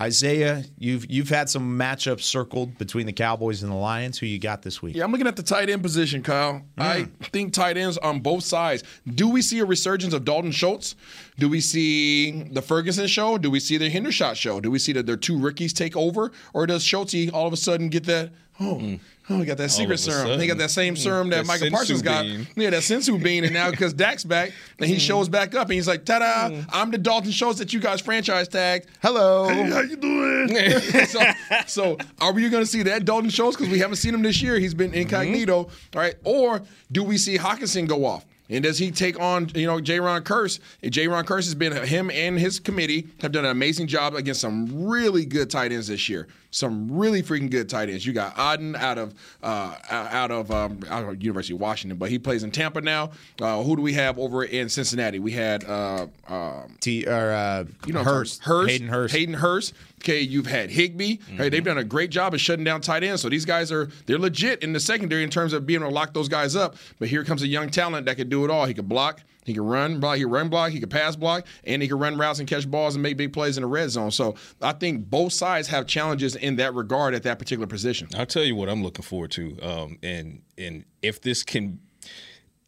[0.00, 4.18] Isaiah, you've you've had some matchups circled between the Cowboys and the Lions.
[4.18, 4.96] Who you got this week?
[4.96, 6.62] Yeah, I'm looking at the tight end position, Kyle.
[6.76, 6.82] Hmm.
[6.82, 8.82] I think tight ends on both sides.
[9.06, 10.96] Do we see a resurgence of Dalton Schultz?
[11.38, 13.38] Do we see the Ferguson show?
[13.38, 14.60] Do we see the Hendershot show?
[14.60, 16.32] Do we see that their two rookies take over?
[16.52, 18.94] Or does Schultz all of a sudden get that, oh, hmm.
[19.30, 20.26] oh, he got that secret serum.
[20.26, 20.46] Sudden.
[20.46, 22.22] got that same serum that That Micah Parsons got.
[22.24, 22.46] bean.
[22.56, 23.44] Yeah, that senzu bean.
[23.44, 25.00] And now because Dak's back, and he hmm.
[25.00, 26.60] shows back up and he's like, ta da, hmm.
[26.72, 28.86] I'm the Dalton Schultz that you guys franchise tagged.
[29.02, 29.48] Hello.
[29.48, 30.48] Hey, how you doing?
[31.06, 31.20] so,
[31.66, 34.40] so are we going to see that Dalton Schultz because we haven't seen him this
[34.42, 34.58] year?
[34.58, 35.00] He's been mm-hmm.
[35.00, 36.14] incognito, all right?
[36.24, 36.62] Or
[36.92, 38.24] do we see Hockenson go off?
[38.50, 40.60] And does he take on, you know, Jayron Kearse?
[40.82, 41.08] J.
[41.08, 44.86] Ron Curse has been him and his committee have done an amazing job against some
[44.86, 46.28] really good tight ends this year.
[46.54, 48.06] Some really freaking good tight ends.
[48.06, 49.12] You got Otton out of
[49.42, 53.10] uh, out of um, out of University of Washington, but he plays in Tampa now.
[53.40, 55.18] Uh, who do we have over in Cincinnati?
[55.18, 59.14] We had uh, um, T or uh, you know Hurst, Hurst, Hayden Hurst.
[59.14, 59.74] Hayden Hurst.
[60.00, 61.16] Okay, you've had Higbee.
[61.36, 63.22] Hey, they've done a great job of shutting down tight ends.
[63.22, 65.94] So these guys are they're legit in the secondary in terms of being able to
[65.94, 66.76] lock those guys up.
[67.00, 68.66] But here comes a young talent that could do it all.
[68.66, 71.46] He could block, he could run, block, he could run block, he could pass block,
[71.64, 73.90] and he could run routes and catch balls and make big plays in the red
[73.90, 74.10] zone.
[74.10, 78.08] So I think both sides have challenges in that regard at that particular position.
[78.16, 81.80] I'll tell you what I'm looking forward to, um, and and if this can,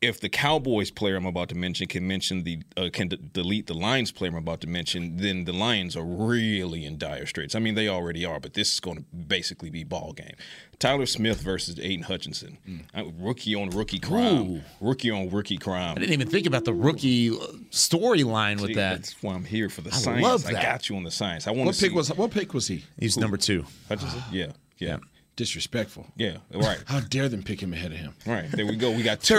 [0.02, 3.66] if the Cowboys player I'm about to mention can mention the uh, can d- delete
[3.66, 7.54] the Lions player I'm about to mention, then the Lions are really in dire straits.
[7.54, 10.34] I mean, they already are, but this is going to basically be ball game.
[10.78, 12.58] Tyler Smith versus Aidan Hutchinson,
[12.94, 14.60] Uh, rookie on rookie crime, Ooh.
[14.82, 15.92] rookie on rookie crime.
[15.96, 17.36] I didn't even think about the rookie uh,
[17.70, 18.96] storyline with that.
[18.96, 20.22] That's why I'm here for the I science.
[20.22, 21.46] love I got you on the science.
[21.46, 22.84] I want What to see pick was what pick was he?
[22.98, 23.64] He's number two.
[23.88, 24.20] Hutchinson.
[24.32, 24.98] Yeah, yeah,
[25.36, 26.06] Disrespectful.
[26.16, 26.38] yeah.
[26.52, 28.14] Right, How dare them pick him ahead of him?
[28.26, 28.50] right.
[28.50, 28.90] There we go.
[28.90, 29.34] We got two.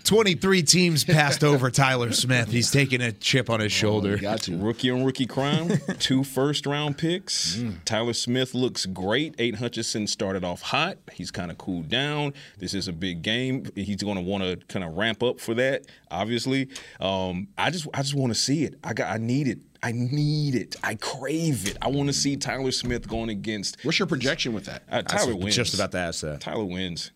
[0.00, 2.50] 30, 23 teams passed over Tyler Smith.
[2.50, 4.16] He's taking a chip on his shoulder.
[4.16, 4.56] Got to.
[4.56, 7.56] Rookie on rookie crime, two first round picks.
[7.56, 7.84] Mm.
[7.84, 9.34] Tyler Smith looks great.
[9.38, 10.98] Aidan Hutchinson started off hot.
[11.12, 12.34] He's kind of cooled down.
[12.58, 13.66] This is a big game.
[13.74, 15.86] He's going to want to kind of ramp up for that.
[16.10, 16.68] Obviously,
[17.00, 18.74] um, I just I just want to see it.
[18.84, 19.58] I got I need it.
[19.82, 20.76] I need it.
[20.84, 21.76] I crave it.
[21.82, 23.78] I want to see Tyler Smith going against.
[23.82, 24.84] What's your projection with that?
[24.88, 25.56] Uh, Tyler was wins.
[25.56, 26.40] just about to ask that.
[26.40, 27.10] Tyler wins.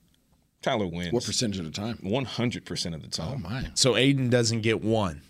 [0.66, 1.12] Tyler wins.
[1.12, 1.98] What percentage of the time?
[2.02, 3.44] One hundred percent of the oh, time.
[3.44, 3.70] Oh my.
[3.74, 5.22] So Aidan doesn't get one.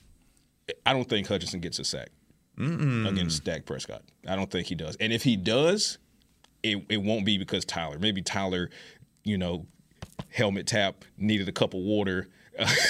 [0.84, 2.08] I don't think Hutchinson gets a sack
[2.58, 4.02] against Dak Prescott.
[4.26, 4.96] I don't think he does.
[4.96, 5.98] And if he does,
[6.62, 7.98] it, it won't be because Tyler.
[7.98, 8.70] Maybe Tyler,
[9.24, 9.66] you know,
[10.30, 12.28] helmet tap, needed a cup of water.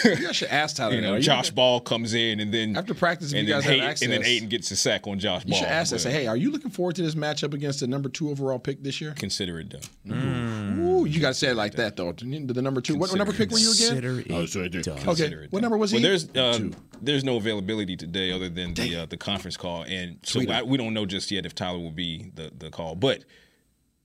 [0.05, 0.95] You guys should ask Tyler.
[0.95, 1.17] you know, though.
[1.17, 3.99] You- Josh Ball comes in and then After practice, if and you then guys have
[3.99, 5.59] Hayden- and then Aidan gets a sack on Josh You Ball.
[5.59, 5.99] You should ask that.
[5.99, 8.83] Say, hey, are you looking forward to this matchup against the number two overall pick
[8.85, 9.15] this year?
[9.17, 9.83] Consider it done.
[10.07, 10.86] Mm.
[10.97, 12.13] Ooh, you got to say it like that though.
[12.13, 12.25] The
[12.63, 12.97] number two.
[12.97, 13.89] What number pick were you again?
[14.01, 14.85] Consider it Oh, so I did.
[14.85, 15.09] done.
[15.09, 15.47] Okay.
[15.51, 16.07] What number was Well, he?
[16.07, 16.73] there's uh, Two.
[17.03, 20.77] there's no availability today other than the uh, the conference call, and so I, we
[20.77, 22.95] don't know just yet if Tyler will be the the call.
[22.95, 23.25] But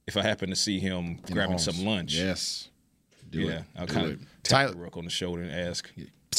[0.07, 2.69] if I happen to see him grabbing some lunch, Yes.
[3.29, 3.63] Do yeah, it.
[3.77, 4.13] I'll Do kind it.
[4.13, 5.89] of tap Tyler- the rook on the shoulder and ask.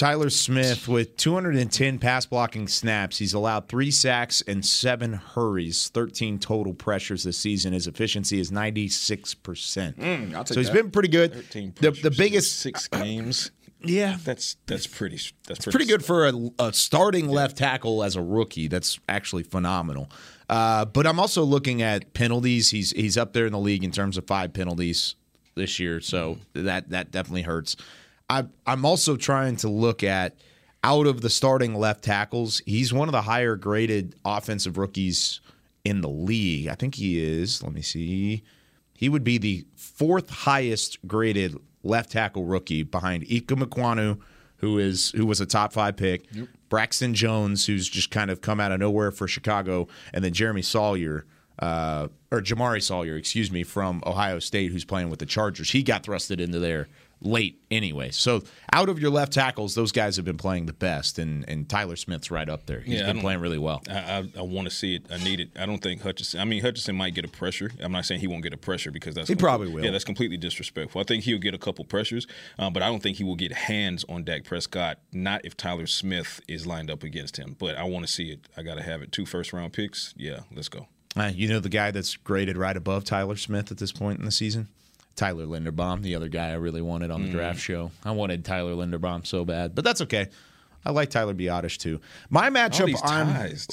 [0.02, 3.18] Tyler Smith with 210 pass blocking snaps.
[3.18, 7.72] He's allowed three sacks and seven hurries, 13 total pressures this season.
[7.72, 9.94] His efficiency is 96%.
[9.94, 10.72] Mm, so he's that.
[10.74, 11.32] been pretty good.
[11.32, 13.52] 13 The, the biggest, six games.
[13.80, 15.20] yeah, That's that's pretty.
[15.46, 18.66] That's pretty good for a, a starting left tackle as a rookie.
[18.66, 20.10] That's actually phenomenal.
[20.50, 22.70] Uh, but I'm also looking at penalties.
[22.70, 25.14] He's he's up there in the league in terms of five penalties
[25.54, 27.76] this year, so that that definitely hurts.
[28.32, 30.36] I, I'm also trying to look at
[30.82, 32.62] out of the starting left tackles.
[32.64, 35.40] He's one of the higher graded offensive rookies
[35.84, 36.68] in the league.
[36.68, 37.62] I think he is.
[37.62, 38.42] Let me see.
[38.94, 44.18] He would be the fourth highest graded left tackle rookie behind Ikem Ekwonu,
[44.56, 46.24] who is who was a top five pick,
[46.70, 50.62] Braxton Jones, who's just kind of come out of nowhere for Chicago, and then Jeremy
[50.62, 51.26] Sawyer,
[51.58, 55.72] uh, or Jamaree Salyer, excuse me, from Ohio State, who's playing with the Chargers.
[55.72, 56.88] He got thrusted into there
[57.24, 58.10] late anyway.
[58.10, 61.68] So out of your left tackles, those guys have been playing the best, and and
[61.68, 62.80] Tyler Smith's right up there.
[62.80, 63.82] He's Yeah, been playing really well.
[63.88, 65.06] I, I, I want to see it.
[65.10, 65.50] I need it.
[65.58, 66.40] I don't think Hutchinson.
[66.40, 67.70] I mean, Hutchinson might get a pressure.
[67.80, 69.84] I'm not saying he won't get a pressure because that's He probably will.
[69.84, 71.00] Yeah, that's completely disrespectful.
[71.00, 72.26] I think he'll get a couple pressures,
[72.58, 74.98] um, but I don't think he will get hands on Dak Prescott.
[75.12, 77.56] Not if Tyler Smith is lined up against him.
[77.58, 78.48] But I want to see it.
[78.56, 79.12] I got to have it.
[79.12, 80.14] Two first round picks.
[80.16, 80.88] Yeah, let's go.
[81.14, 84.24] Uh, you know the guy that's graded right above Tyler Smith at this point in
[84.24, 84.68] the season?
[85.16, 87.32] Tyler Linderbaum, the other guy I really wanted on the Mm.
[87.32, 87.90] draft show.
[88.04, 90.28] I wanted Tyler Linderbaum so bad, but that's okay.
[90.84, 92.00] I like Tyler Biadasz too.
[92.28, 93.68] My All matchup these I'm ties.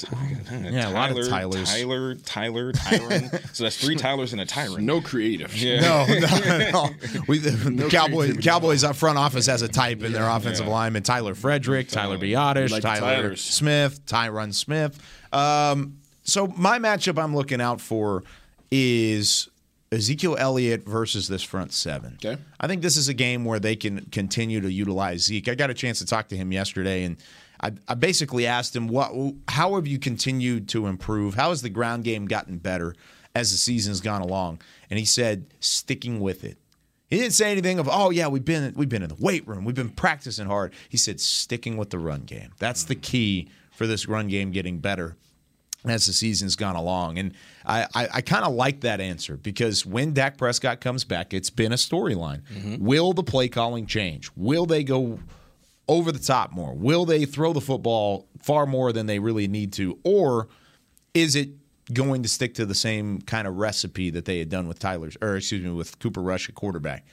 [0.70, 1.68] Yeah, a lot of Tylers.
[1.68, 3.52] Tyler, Tyler, Tyron.
[3.52, 4.82] so that's three Tylers and a Tyron.
[4.82, 5.56] No creative.
[5.56, 5.80] Yeah.
[5.80, 6.90] no, no, no.
[7.26, 8.36] We, the No Cowboys.
[8.36, 10.72] Cowboys up front office has a type in their offensive Yeah.
[10.72, 13.40] lineman: Tyler Frederick, Tyler Biadasz, like Tyler Tylers.
[13.40, 14.96] Smith, Tyron Smith.
[15.32, 18.22] Um, so my matchup I'm looking out for
[18.70, 19.48] is
[19.92, 22.16] Ezekiel Elliott versus this front seven.
[22.24, 22.40] Okay.
[22.60, 25.48] I think this is a game where they can continue to utilize Zeke.
[25.48, 27.16] I got a chance to talk to him yesterday, and
[27.60, 29.12] I, I basically asked him, "What?
[29.48, 31.34] How have you continued to improve?
[31.34, 32.94] How has the ground game gotten better
[33.34, 36.58] as the season's gone along?" And he said, "Sticking with it."
[37.08, 39.64] He didn't say anything of, "Oh yeah, we've been we've been in the weight room,
[39.64, 42.52] we've been practicing hard." He said, "Sticking with the run game.
[42.60, 45.16] That's the key for this run game getting better."
[45.84, 47.18] As the season's gone along.
[47.18, 47.32] And
[47.64, 51.50] I, I, I kind of like that answer because when Dak Prescott comes back, it's
[51.50, 52.42] been a storyline.
[52.52, 52.84] Mm-hmm.
[52.84, 54.30] Will the play calling change?
[54.36, 55.18] Will they go
[55.88, 56.74] over the top more?
[56.74, 59.98] Will they throw the football far more than they really need to?
[60.04, 60.48] Or
[61.14, 61.50] is it
[61.92, 65.16] going to stick to the same kind of recipe that they had done with Tyler's,
[65.20, 67.04] or excuse me, with Cooper Rush at quarterback?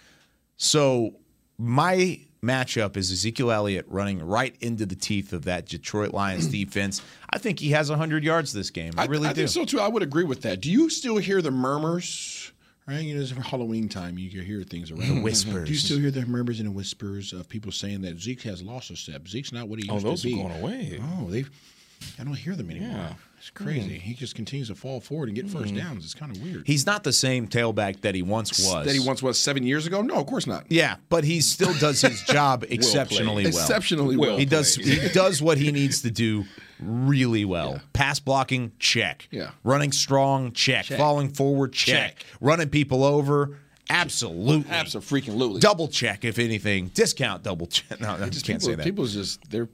[0.58, 1.16] So
[1.58, 7.02] my matchup is Ezekiel Elliott running right into the teeth of that Detroit Lions defense.
[7.30, 8.94] I think he has 100 yards this game.
[8.98, 9.42] I, really I do.
[9.42, 9.80] think so too.
[9.80, 10.62] I would agree with that.
[10.62, 12.52] Do you still hear the murmurs?
[12.88, 14.18] Right, you know, it's Halloween time.
[14.18, 15.02] You can hear things around.
[15.02, 15.24] The mm-hmm.
[15.24, 15.68] whispers.
[15.68, 18.64] Do you still hear the murmurs and the whispers of people saying that Zeke has
[18.64, 19.28] lost a step?
[19.28, 20.08] Zeke's not what he oh, used to do.
[20.08, 20.36] Oh, those are be.
[20.36, 21.02] going away.
[21.20, 21.44] Oh, they
[22.20, 23.16] I don't hear them anymore.
[23.38, 24.00] It's crazy.
[24.00, 24.02] Hmm.
[24.02, 25.78] He just continues to fall forward and get first hmm.
[25.78, 26.04] downs.
[26.04, 26.64] It's kind of weird.
[26.66, 28.86] He's not the same tailback that he once was.
[28.86, 30.02] that he once was seven years ago.
[30.02, 30.66] No, of course not.
[30.70, 33.54] Yeah, but he still does his job exceptionally well.
[33.54, 34.38] Exceptionally well.
[34.38, 36.46] He does he does what he needs to do
[36.80, 37.80] really well.
[37.94, 39.28] Pass blocking, check.
[39.32, 39.52] Yeah.
[39.64, 40.86] Running strong, check.
[40.86, 40.98] Check.
[40.98, 42.18] Falling forward, check.
[42.18, 42.26] Check.
[42.42, 43.60] Running people over,
[43.90, 44.66] absolutely.
[44.70, 45.60] Absolutely.
[45.60, 46.88] Double check if anything.
[46.88, 48.00] Discount double check.
[48.00, 48.84] No, I Just just can't people, say that.
[48.84, 49.70] People's just their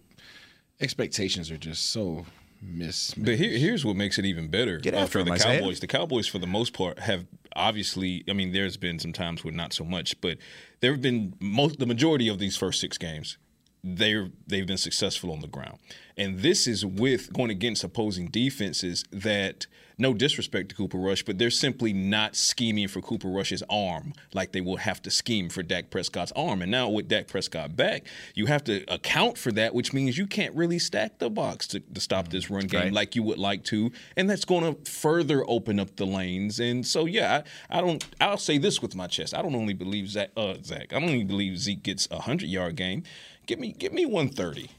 [0.82, 2.26] expectations are just so
[2.64, 3.14] miss.
[3.14, 5.36] But here, here's what makes it even better Get uh, for the.
[5.38, 5.80] Cowboys.
[5.80, 8.24] The Cowboys, for the most part, have obviously.
[8.30, 10.38] I mean, there's been some times where not so much, but
[10.80, 13.38] there have been most the majority of these first six games.
[13.84, 15.80] They're they've been successful on the ground,
[16.18, 21.38] and this is with going against opposing defenses that no disrespect to Cooper Rush, but
[21.38, 25.64] they're simply not scheming for Cooper Rush's arm like they will have to scheme for
[25.64, 26.62] Dak Prescott's arm.
[26.62, 30.28] And now with Dak Prescott back, you have to account for that, which means you
[30.28, 32.94] can't really stack the box to, to stop this run game right.
[32.94, 33.92] like you would like to.
[34.18, 36.60] And that's going to further open up the lanes.
[36.60, 39.34] And so, yeah, I, I, don't, I'll say this with my chest.
[39.34, 42.50] I don't only believe Zach, uh, Zach, I don't only believe Zeke gets a 100
[42.50, 43.04] yard game.
[43.46, 44.70] Give me, give me 130.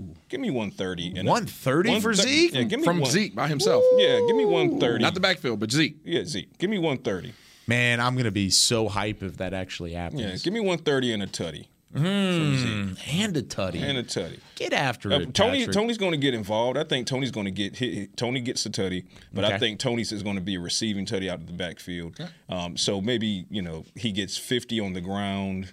[0.00, 0.14] Ooh.
[0.28, 1.18] Give me 130.
[1.18, 2.54] And 130 a, for Zeke?
[2.54, 3.84] Yeah, give me From one, Zeke by himself.
[3.96, 5.02] Yeah, give me 130.
[5.02, 5.96] Not the backfield, but Zeke.
[6.04, 6.56] Yeah, Zeke.
[6.58, 7.32] Give me 130.
[7.66, 10.20] Man, I'm going to be so hype if that actually happens.
[10.20, 11.66] Yeah, give me 130 and a tutty.
[11.94, 13.82] Mm, and a tutty.
[13.82, 14.40] And a tutty.
[14.54, 15.34] Get after uh, it.
[15.34, 15.66] Tony.
[15.66, 16.78] Tony's going to get involved.
[16.78, 18.16] I think Tony's going to get hit.
[18.16, 19.54] Tony gets the tutty, but okay.
[19.54, 22.18] I think Tony's is going to be a receiving tutty out of the backfield.
[22.18, 22.30] Okay.
[22.48, 25.70] Um, so maybe you know he gets 50 on the ground,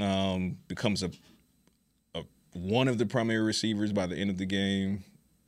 [0.00, 1.10] um, becomes a
[2.60, 5.04] one of the primary receivers by the end of the game.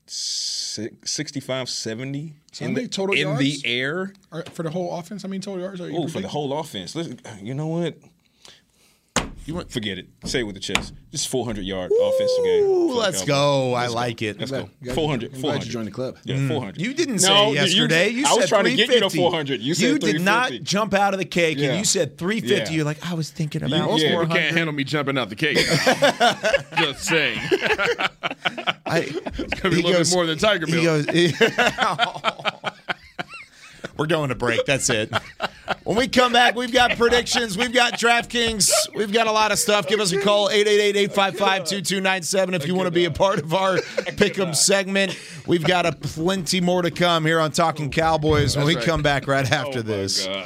[0.07, 3.39] Si- 65, 70 So in the, total in yards?
[3.41, 4.13] the air.
[4.33, 5.81] Or for the whole offense, I mean total yards.
[5.81, 6.95] Oh, for the whole offense.
[6.97, 7.97] Listen, you know what?
[9.47, 10.07] You want forget it.
[10.26, 10.93] Say it with the chest.
[11.11, 12.62] Just 400 yard offensive game.
[12.64, 13.28] Ooh, for the let's Cowboys.
[13.28, 13.74] go.
[13.74, 14.38] I like it.
[14.38, 14.59] Let's go.
[14.64, 15.32] glad- glad 400.
[15.34, 15.59] you- 400.
[15.59, 16.18] glad you joined the club.
[16.24, 16.49] Yeah, Mm.
[16.49, 16.80] 400.
[16.80, 18.09] You didn't No, say you- yesterday.
[18.11, 19.61] You, I said was trying to get you to 400.
[19.61, 21.70] You said did not jump out of the cake, Yeah.
[21.70, 22.70] and you said 350.
[22.72, 22.76] Yeah.
[22.76, 24.34] You're like, I was thinking You, about yeah, you 400.
[24.36, 25.57] can't handle me jumping out the cake.
[26.78, 27.38] Just saying.
[28.86, 28.99] I,
[29.38, 31.03] It's gonna be a little bit more than Tiger He Bill.
[31.03, 31.07] goes,
[34.01, 34.64] We're going to break.
[34.64, 35.12] That's it.
[35.84, 37.59] When we come back, we've got predictions.
[37.59, 38.94] We've got DraftKings.
[38.94, 39.86] We've got a lot of stuff.
[39.88, 44.57] Give us a call, 888-855-2297 if you want to be a part of our Pick'em
[44.57, 45.18] segment.
[45.46, 49.26] We've got a plenty more to come here on Talking Cowboys when we come back
[49.26, 50.26] right after this.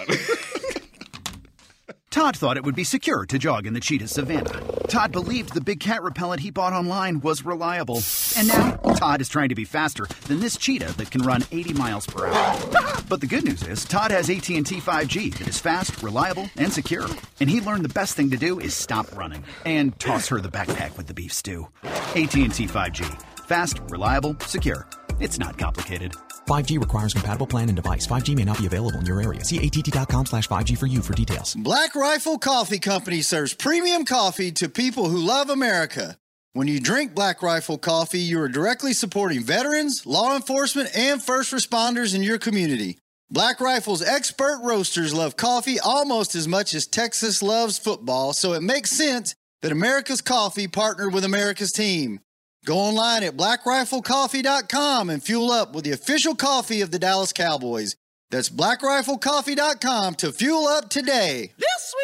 [2.15, 4.63] Todd thought it would be secure to jog in the cheetah savannah.
[4.87, 8.01] Todd believed the big cat repellent he bought online was reliable.
[8.37, 11.75] And now, Todd is trying to be faster than this cheetah that can run 80
[11.75, 13.03] miles per hour.
[13.11, 17.07] But the good news is, Todd has AT&T 5G that is fast, reliable, and secure.
[17.39, 20.49] And he learned the best thing to do is stop running and toss her the
[20.49, 21.69] backpack with the beef stew.
[21.83, 23.05] AT&T 5G.
[23.47, 24.89] Fast, reliable, secure.
[25.21, 26.15] It's not complicated.
[26.49, 28.07] 5G requires compatible plan and device.
[28.07, 29.45] 5G may not be available in your area.
[29.45, 31.55] See att.com slash 5G for you for details.
[31.57, 36.17] Black Rifle Coffee Company serves premium coffee to people who love America.
[36.55, 41.53] When you drink Black Rifle coffee, you are directly supporting veterans, law enforcement, and first
[41.53, 42.97] responders in your community.
[43.29, 48.63] Black Rifle's expert roasters love coffee almost as much as Texas loves football, so it
[48.63, 52.21] makes sense that America's Coffee partnered with America's team.
[52.65, 57.97] Go online at blackriflecoffee.com and fuel up with the official coffee of the Dallas Cowboys.
[58.31, 61.53] That's blackriflecoffee.com to fuel up today.
[61.59, 62.04] Lil Sweet!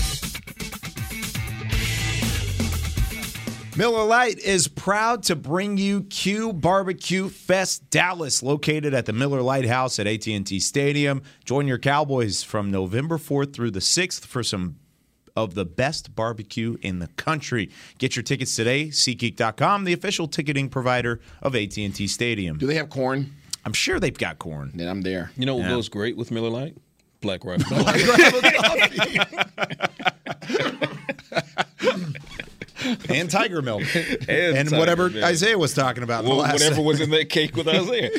[3.77, 9.41] Miller Lite is proud to bring you Q Barbecue Fest Dallas, located at the Miller
[9.41, 11.21] Lighthouse at AT&T Stadium.
[11.45, 14.75] Join your Cowboys from November 4th through the 6th for some
[15.37, 17.69] of the best barbecue in the country.
[17.97, 22.57] Get your tickets today, SeatGeek.com, the official ticketing provider of AT&T Stadium.
[22.57, 23.31] Do they have corn?
[23.63, 24.71] I'm sure they've got corn.
[24.75, 25.31] Then I'm there.
[25.37, 25.69] You know what Yeah.
[25.69, 26.75] goes great with Miller Lite?
[27.21, 27.77] Black Rifle.
[33.09, 33.83] and tiger milk.
[34.27, 35.23] And And, Tiger whatever Milk.
[35.23, 36.23] Isaiah was talking about.
[36.23, 38.09] in the Well, whatever was in that cake with Isaiah.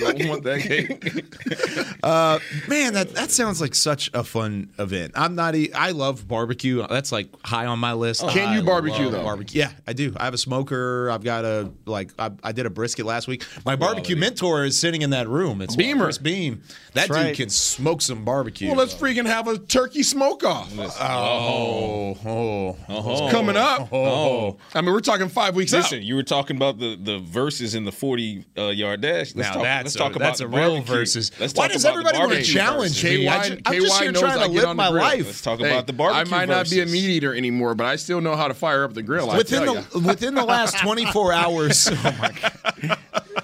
[0.00, 1.96] don't want that cake.
[2.02, 2.38] Uh,
[2.68, 5.12] man, that that sounds like such a fun event.
[5.16, 5.54] I'm not.
[5.54, 6.86] E- I love barbecue.
[6.88, 8.26] That's like high on my list.
[8.28, 9.22] Can you barbecue, though?
[9.22, 9.60] Barbecue.
[9.60, 10.14] Yeah, I do.
[10.16, 11.10] I have a smoker.
[11.10, 12.10] I've got a like.
[12.18, 13.44] I, I did a brisket last week.
[13.64, 15.60] My barbecue mentor is sitting in that room.
[15.60, 16.04] It's Beamer.
[16.04, 16.62] Chris Beam.
[16.94, 17.36] That That's dude right.
[17.36, 18.68] can smoke some barbecue.
[18.68, 20.72] Well, let's freaking have a turkey smoke off.
[21.00, 23.28] Oh, oh, Oh.
[23.30, 23.92] Coming up.
[24.06, 24.56] Oh.
[24.74, 26.04] I mean, we're talking five weeks Listen, out.
[26.04, 29.34] you were talking about the, the verses in the 40 uh, yard dash.
[29.34, 30.94] Let's now talk, that's let's a, talk about that's the a real barbecue.
[30.94, 31.32] versus.
[31.40, 33.04] Let's Why does about everybody want to challenge versus.
[33.18, 33.28] me?
[33.28, 35.02] I KY just, I'm just here knows trying I to live my grill.
[35.02, 35.26] life.
[35.26, 37.86] Let's talk Hey, about the barbecue I might not be a meat eater anymore, but
[37.86, 39.34] I still know how to fire up the grill.
[39.36, 42.98] Within the within the last 24 hours, oh my God.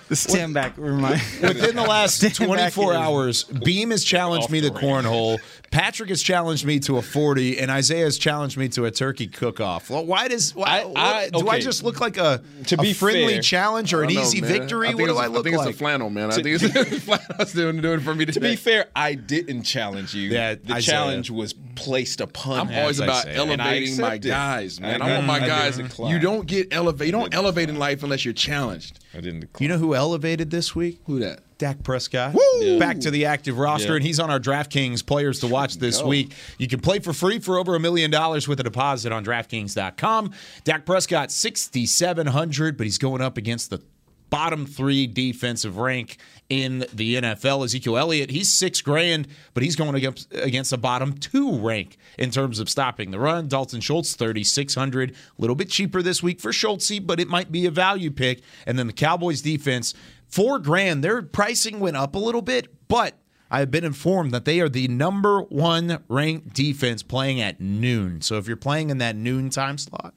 [0.09, 1.23] The stand back remind.
[1.41, 5.39] Within the last 24 hours, Beam has challenged me to cornhole.
[5.75, 9.27] Patrick has challenged me to a 40, and Isaiah has challenged me to a turkey
[9.27, 9.91] cook-off.
[9.91, 12.83] Well, why does why, I- what- I- do I just look like a, To a
[12.83, 14.51] be friendly fair- challenge or an know, easy man.
[14.53, 14.87] victory?
[14.87, 15.69] I think What do it's- I look I think like?
[15.71, 16.31] it's a flannel, man.
[16.31, 19.15] I To- think it's the flannel's doing, doing it for me To be fair, I
[19.17, 20.31] didn't challenge you.
[20.31, 20.81] Yeah, the Isaiah.
[20.95, 22.69] challenge was placed upon.
[22.69, 24.23] I'm always about Isaiah, elevating my it.
[24.23, 25.03] guys, man.
[25.03, 25.77] I, I want my I guys.
[25.77, 26.13] didn't decline.
[26.13, 27.07] You don't get elevate.
[27.07, 29.01] You don't elevate in life unless you're challenged.
[29.13, 29.49] I didn't.
[29.59, 31.01] You know who elevated this week?
[31.07, 31.41] Who that?
[31.65, 32.35] Dak Prescott.
[32.35, 32.79] Woo!
[32.79, 33.95] Back to the active roster, Yeah.
[33.97, 36.35] and he's on our DraftKings players to watch this week.
[36.59, 40.33] You can play for free for over a million dollars with a deposit on DraftKings.com.
[40.65, 43.81] Dak Prescott, 6,700, but he's going up against the
[44.31, 46.19] bottom three defensive rank
[46.51, 47.65] in the NFL.
[47.65, 52.31] Ezekiel Elliott, he's six grand, but he's going against, against the bottom two rank in
[52.31, 53.47] terms of stopping the run.
[53.49, 57.65] Dalton Schultz, 3,600, a little bit cheaper this week for Schultz, but it might be
[57.65, 58.43] a value pick.
[58.67, 59.95] And then the Cowboys defense,
[60.35, 61.05] four grand.
[61.05, 63.15] Their pricing went up a little bit, but
[63.53, 68.21] I have been informed that they are the number one ranked defense playing at noon.
[68.21, 70.15] So if you're playing in that noon time slot,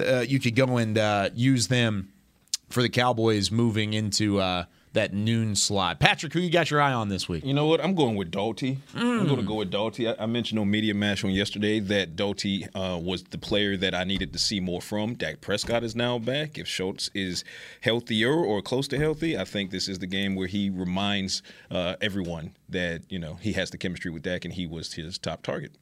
[0.00, 2.10] uh, you could go and uh, use them
[2.70, 4.64] for the Cowboys moving into uh,
[4.98, 6.00] that noon slot.
[6.00, 7.44] Patrick, who you got your eye on this week?
[7.44, 7.80] You know what?
[7.82, 8.28] I'm going with.
[8.36, 8.54] I'm
[8.98, 9.26] Mm.
[9.26, 10.08] going to go with Dalty.
[10.08, 13.94] I, I mentioned on Media Mash on yesterday that Dalty uh, was the player that
[13.94, 15.14] I needed to see more from.
[15.14, 16.58] Dak Prescott is now back.
[16.58, 17.44] If Schultz is
[17.80, 21.94] healthier or close to healthy, I think this is the game where he reminds uh,
[22.00, 25.42] everyone that you know he has the chemistry with Dak and he was his top
[25.42, 25.72] target.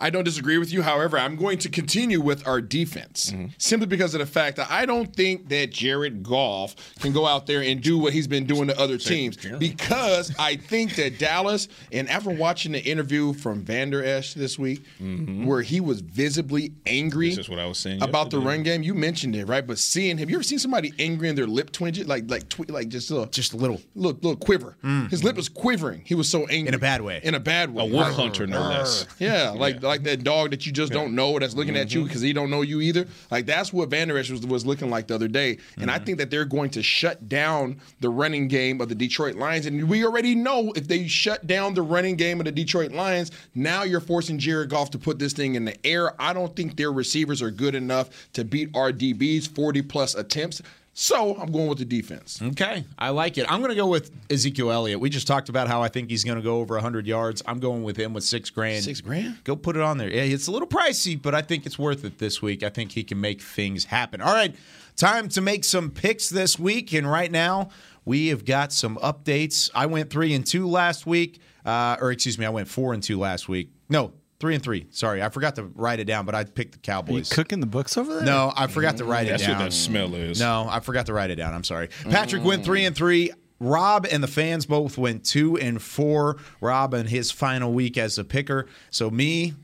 [0.00, 0.82] I don't disagree with you.
[0.82, 3.46] However, I'm going to continue with our defense mm-hmm.
[3.58, 7.46] simply because of the fact that I don't think that Jared Goff can go out
[7.46, 11.68] there and do what he's been doing to other teams because I think that Dallas,
[11.92, 15.46] and after watching the interview from Vander Esch this week, mm-hmm.
[15.46, 18.82] where he was visibly angry This is what I was saying about the run game,
[18.82, 19.66] you mentioned it, right?
[19.66, 22.66] But seeing him, you ever seen somebody angry and their lip twinge, like like twi-
[22.68, 23.80] like just a Just a little.
[23.94, 24.76] little, little quiver.
[24.82, 25.10] Mm.
[25.10, 26.02] His lip was quivering.
[26.04, 27.20] He was so angry In a bad way.
[27.22, 27.84] In a bad way.
[27.84, 29.06] A wolf hunter, no less.
[29.18, 32.08] Yeah, like like that dog that you just don't know that's looking at you mm-hmm.
[32.08, 33.06] because he don't know you either.
[33.30, 35.58] Like that's what Vander Esch was, was looking like the other day.
[35.76, 36.04] And I mm-hmm.
[36.04, 39.66] think that they're going to shut down the running game of the Detroit Lions.
[39.66, 43.30] And we already know if they shut down the running game of the Detroit Lions,
[43.54, 46.20] now you're forcing Jared Goff to put this thing in the air.
[46.20, 50.62] I don't think their receivers are good enough to beat our DBs 40 plus attempts.
[50.94, 52.40] So I'm going with the defense.
[52.42, 53.50] Okay, I like it.
[53.50, 55.00] I'm going to go with Ezekiel Elliott.
[55.00, 57.42] We just talked about how I think he's going to go over 100 yards.
[57.46, 58.84] I'm going with him with six grand.
[58.84, 59.42] Six grand?
[59.44, 60.10] Go put it on there.
[60.10, 62.62] Yeah, it's a little pricey, but I think it's worth it this week.
[62.62, 64.20] I think he can make things happen.
[64.20, 64.54] All right,
[64.96, 66.92] time to make some picks this week.
[66.92, 67.70] And right now,
[68.04, 69.70] we have got some updates.
[69.74, 73.02] I went three and two last week, uh, or excuse me, I went four and
[73.02, 73.70] two last week.
[73.88, 74.12] No,
[74.42, 74.86] three and three.
[74.90, 77.32] Sorry, I forgot to write it down, but I picked the Are you Cowboys.
[77.32, 78.24] cooking the books over there?
[78.24, 79.58] No, I forgot to write it That's down.
[79.58, 80.40] what that smell is.
[80.40, 81.54] No, I forgot to write it down.
[81.54, 81.90] I'm sorry.
[82.10, 83.30] Patrick went three and three.
[83.60, 86.38] Rob and the fans both went two and four.
[86.60, 88.66] Rob and his final week as a picker.
[88.90, 89.54] So me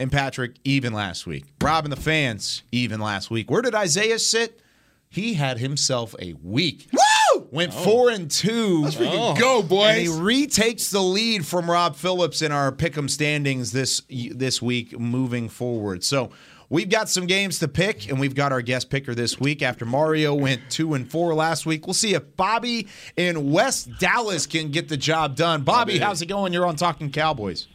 [0.00, 1.44] and Patrick even last week.
[1.60, 3.50] Rob and the fans even last week.
[3.50, 4.60] Where did Isaiah sit?
[5.10, 6.88] He had himself a week.
[7.50, 7.82] Went oh.
[7.84, 8.82] four and two.
[8.82, 9.36] Let's freaking oh.
[9.38, 9.88] go, boys.
[9.88, 14.98] And he retakes the lead from Rob Phillips in our pick'em standings this this week
[14.98, 16.04] moving forward.
[16.04, 16.30] So
[16.68, 19.62] we've got some games to pick, and we've got our guest picker this week.
[19.62, 24.46] After Mario went two and four last week, we'll see if Bobby in West Dallas
[24.46, 25.62] can get the job done.
[25.62, 26.52] Bobby, how's it going?
[26.52, 27.68] You're on Talking Cowboys.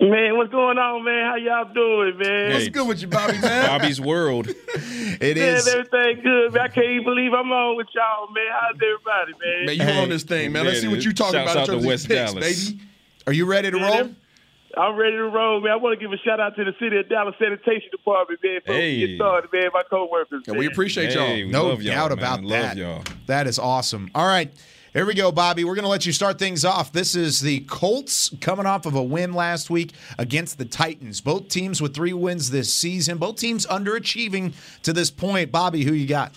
[0.00, 1.24] Man, what's going on, man?
[1.26, 2.52] How y'all doing, man?
[2.52, 3.66] What's good with you, Bobby, man?
[3.80, 4.46] Bobby's world.
[4.48, 5.66] It man, is.
[5.66, 6.62] everything good, man.
[6.62, 8.44] I can't even believe I'm on with y'all, man.
[8.52, 9.66] How's everybody, man?
[9.66, 10.66] Man, you Hey, on this thing, man.
[10.66, 12.32] Let's see what you talking shouts about out in to terms West of these picks,
[12.32, 12.70] Dallas.
[12.70, 12.80] baby.
[13.26, 14.10] Are you ready to roll?
[14.76, 15.72] I'm ready to roll, man.
[15.72, 18.60] I want to give a shout out to the city of Dallas Sanitation Department, man,
[18.64, 19.00] for Hey.
[19.00, 19.70] getting started, man.
[19.74, 20.60] My coworkers, Yeah, man.
[20.60, 21.26] we appreciate y'all.
[21.26, 22.18] Hey, we No love y'all, doubt man.
[22.18, 22.76] about love that.
[22.76, 23.02] y'all.
[23.26, 24.12] That is awesome.
[24.14, 24.52] All right.
[24.94, 25.64] Here we go, Bobby.
[25.64, 26.92] We're going to let you start things off.
[26.92, 31.20] This is the Colts coming off of a win last week against the Titans.
[31.20, 33.18] Both teams with three wins this season.
[33.18, 35.52] Both teams underachieving to this point.
[35.52, 36.32] Bobby, who you got?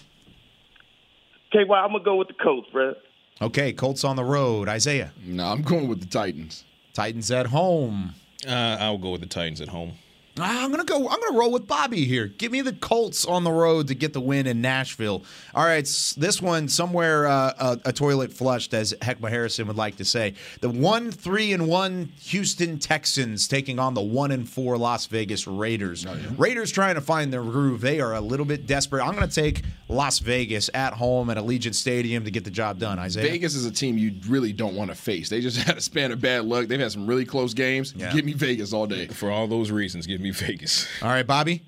[1.54, 2.94] Okay, well, I'm gonna go with the Colts, bro.
[3.42, 4.68] Okay, Colts on the road.
[4.68, 5.14] Isaiah.
[5.26, 6.66] No, I'm going with the Titans.
[6.94, 8.14] Titans at home.
[8.46, 9.94] Uh, I'll go with the Titans at home.
[10.40, 11.10] Ah, I'm gonna go.
[11.10, 12.28] I'm gonna roll with Bobby here.
[12.28, 15.24] Give me the Colts on the road to get the win in Nashville.
[15.54, 17.54] All right, this one somewhere uh,
[17.84, 20.36] a, a toilet flushed, as Heckma Harrison would like to say.
[20.62, 25.48] The one three and one Houston Texans taking on the one and four Las Vegas
[25.48, 26.06] Raiders.
[26.38, 27.82] Raiders trying to find their groove.
[27.82, 29.04] They are a little bit desperate.
[29.06, 33.00] I'm gonna take Las Vegas at home at Allegiant Stadium to get the job done.
[33.00, 33.28] Isaiah.
[33.30, 35.28] Vegas is a team you really don't want to face.
[35.28, 36.68] They just had a span of bad luck.
[36.68, 37.94] They've had some really close games.
[37.98, 38.14] Yeah.
[38.14, 39.08] Give me Vegas all day.
[39.08, 40.88] For all those reasons, give me Vegas.
[41.02, 41.64] All right, Bobby.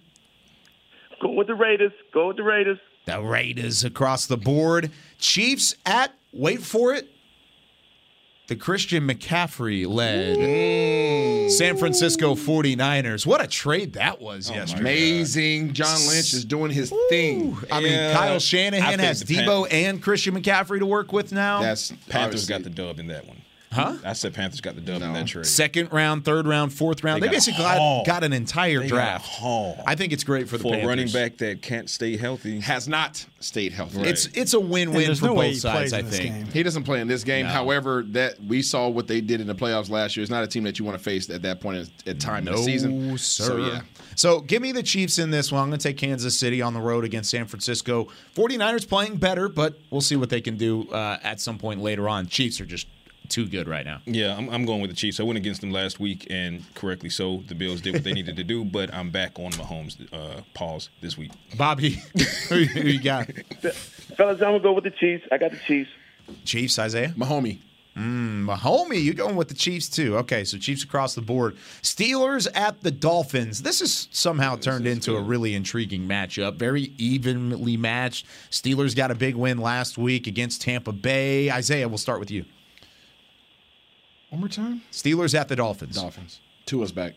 [1.22, 1.92] Go with the Raiders.
[2.14, 2.80] Go with the Raiders.
[3.06, 4.92] The Raiders across the board.
[5.20, 7.10] Chiefs at, wait for it,
[8.48, 13.26] the Christian McCaffrey led San Francisco 49ers.
[13.26, 14.82] What a trade that was oh yesterday.
[14.82, 15.74] Amazing.
[15.74, 17.58] John Lynch is doing his thing.
[17.72, 18.14] I mean, Yeah.
[18.14, 21.62] Kyle I Shanahan has the Deebo and Christian McCaffrey to work with now.
[21.62, 23.42] That's Panthers obviously- got the dub in that one.
[23.74, 23.96] Huh?
[24.06, 25.46] I said Panthers got the dub in that trade.
[25.46, 27.22] Second round, third round, fourth round.
[27.22, 29.26] They, They got basically got, got an entire They draft.
[29.28, 29.80] hauled.
[29.88, 30.88] I think it's great for the For Panthers.
[30.88, 32.60] running back that can't stay healthy.
[32.62, 33.98] has not stayed healthy.
[33.98, 34.08] Right.
[34.08, 36.36] It's it's a win-win there's for no way both he sides, plays I this think.
[36.36, 36.46] game.
[36.48, 37.46] He doesn't play in this game.
[37.46, 37.52] No.
[37.52, 40.22] However, that we saw what they did in the playoffs last year.
[40.22, 42.48] It's not a team that you want to face at that point in, at time
[42.48, 43.18] in the season.
[43.18, 43.44] sir.
[43.44, 43.82] So yeah,
[44.16, 45.62] So give me the Chiefs in this one.
[45.64, 48.08] I'm going to take Kansas City on the road against San Francisco.
[48.36, 52.08] 49ers playing better, but we'll see what they can do uh, at some point later
[52.08, 52.28] on.
[52.28, 52.88] Chiefs are just
[53.30, 54.02] too good right now.
[54.06, 55.20] Yeah, I'm, I'm going with the Chiefs.
[55.20, 57.44] I went against them last week, and correctly so.
[57.48, 60.90] The Bills did what they needed to do, but I'm back on Mahomes' uh, pause
[61.02, 61.32] this week.
[61.58, 62.02] Bobby,
[62.50, 63.28] who who you got?
[64.18, 65.26] Fellas, I'm gonna go with the Chiefs.
[65.32, 65.90] I got the Chiefs.
[66.46, 67.14] Chiefs, Isaiah?
[67.18, 67.60] Mahomie.
[67.98, 70.18] Mm, Mahomie, you're going with the Chiefs too.
[70.18, 71.56] Okay, so Chiefs across the board.
[71.84, 73.62] Steelers at the Dolphins.
[73.62, 76.56] This has somehow turned into a really intriguing matchup.
[76.56, 78.26] Very evenly matched.
[78.50, 81.52] Steelers got a big win last week against Tampa Bay.
[81.52, 82.46] Isaiah, we'll start with you.
[84.34, 84.82] One more time.
[84.92, 85.96] Steelers at the Dolphins.
[85.96, 86.40] Dolphins.
[86.66, 87.14] Tua's back.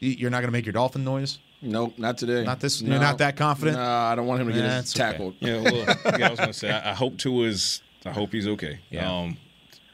[0.00, 1.38] You're not going to make your dolphin noise?
[1.60, 2.42] Nope, not today.
[2.42, 2.92] Not this- No.
[2.92, 3.76] you're not that confident?
[3.76, 5.10] Nah, I don't want him to get Nah, his it's okay.
[5.10, 5.34] tackled.
[5.40, 5.74] Yeah, well,
[6.18, 7.82] yeah, I was gonna say I, I hope Tua is.
[8.06, 8.80] I hope he's okay.
[8.88, 9.12] Yeah.
[9.14, 9.36] Um,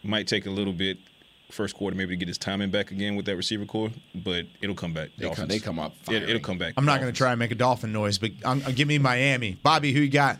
[0.04, 0.98] might take a little bit
[1.50, 4.76] first quarter maybe to get his timing back again with that receiver core, but it'll
[4.76, 5.08] come back.
[5.18, 6.74] They come- they come up It, it'll come back.
[6.76, 8.98] I'm not going to try and make a dolphin noise, but I'm, uh, give me
[8.98, 9.58] Miami.
[9.60, 10.38] Bobby, who you got?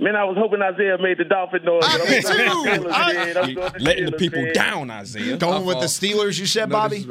[0.00, 1.82] Man, I was hoping Isaiah made the Dolphin noise.
[1.84, 2.90] I'm me going to the too.
[2.90, 3.36] I- man.
[3.36, 4.52] I'm going to Letting the people man.
[4.54, 5.36] down, Isaiah.
[5.36, 7.06] Going with the Steelers, you said, No Bobby?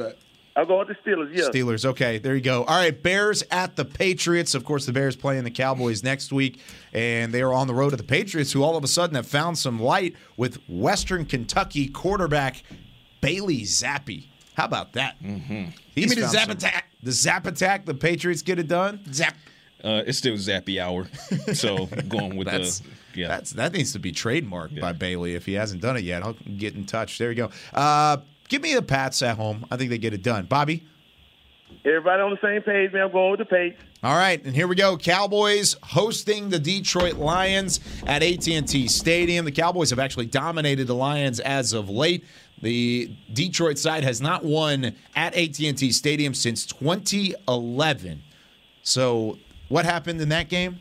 [0.56, 1.50] I'm going with the Steelers, yeah.
[1.50, 1.86] Steelers.
[1.86, 2.64] Okay, there you go.
[2.64, 4.56] All right, Bears at the Patriots.
[4.56, 6.60] Of course, the Bears playing the Cowboys next week,
[6.94, 9.28] and they are on the road to the Patriots, who all of a sudden have
[9.28, 12.64] found some light with Western Kentucky quarterback
[13.22, 14.26] Bailey Zappe.
[14.56, 15.22] How about that?
[15.22, 15.66] Mm-hmm.
[15.94, 16.86] Give me the zap attack.
[17.04, 17.86] The zap attack.
[17.86, 19.02] The Patriots get it done.
[19.14, 19.36] Zap.
[19.84, 21.08] Uh, it's still Zappy hour,
[21.54, 23.28] so going with That's the yeah.
[23.28, 26.24] that's that needs to be trademarked by Bailey if he hasn't done it yet.
[26.24, 27.18] I'll get in touch.
[27.18, 27.52] There you go.
[27.74, 28.18] Uh,
[28.48, 29.66] give me the Pats at home.
[29.70, 30.46] I think they get it done.
[30.46, 30.84] Bobby.
[31.86, 33.04] Everybody on the same page, man.
[33.04, 33.76] I'm going with the page.
[34.04, 34.98] All right, and here we go.
[34.98, 39.44] Cowboys hosting the Detroit Lions at AT&T Stadium.
[39.46, 42.24] The Cowboys have actually dominated the Lions as of late.
[42.62, 48.22] The Detroit side has not won at AT&T Stadium since 2011.
[48.84, 49.38] So,
[49.70, 50.80] what happened in that game?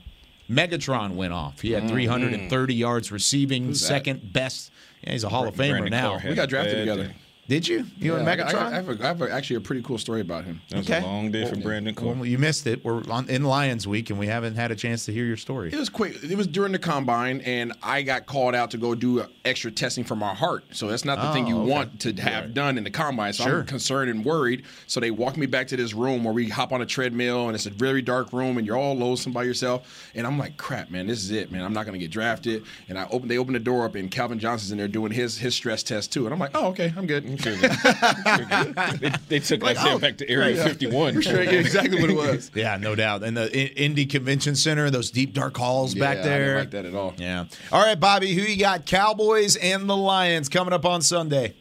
[0.50, 1.60] Megatron went off.
[1.60, 1.92] He had mm-hmm.
[1.92, 3.86] 330 yards receiving, Who's that?
[3.86, 4.70] second best.
[5.02, 6.08] Yeah, he's a Hall of Famer Brandon now.
[6.10, 7.14] Clark We got drafted bad together.
[7.48, 7.54] Day.
[7.56, 7.86] Did you?
[7.98, 8.54] You Yeah, and I, Megatron?
[8.54, 10.60] I, I have, a, I have a, actually a pretty cool story about him.
[10.70, 12.14] That was a long day for Brandon Cole.
[12.14, 12.84] Well, you missed it.
[12.84, 15.72] We're on, in Lions Week, and we haven't had a chance to hear your story.
[15.72, 16.22] It was quick.
[16.22, 20.04] It was during the combine, and I got called out to go do extra testing
[20.04, 20.64] for my heart.
[20.72, 21.70] So that's not the thing Oh, you okay.
[21.70, 23.32] want to have done in the combine.
[23.32, 23.60] So Sure.
[23.60, 24.64] I'm concerned and worried.
[24.86, 27.54] So they walked me back to this room where we hop on a treadmill, and
[27.54, 30.10] it's a very dark room, and you're all lonesome by yourself.
[30.14, 31.62] And I'm like, crap, man, this is it, man.
[31.64, 32.64] I'm not gonna get drafted.
[32.88, 35.38] And I open, they open the door up, and Calvin Johnson's in there doing his
[35.38, 36.24] his stress test too.
[36.24, 37.35] And I'm like, oh, okay, I'm good.
[37.36, 40.64] They, they took Like, Isaiah oh, back to Area yeah.
[40.64, 41.20] 51.
[41.20, 42.50] Sure, yeah, exactly what it was.
[42.56, 43.22] Yeah, no doubt.
[43.22, 46.44] And the Indy Convention Center, those deep dark halls Yeah, back I there.
[46.46, 47.14] didn't like that at all.
[47.18, 47.44] Yeah.
[47.72, 48.86] All right, Bobby, who you got?
[48.86, 51.54] Cowboys and the Lions coming up on Sunday.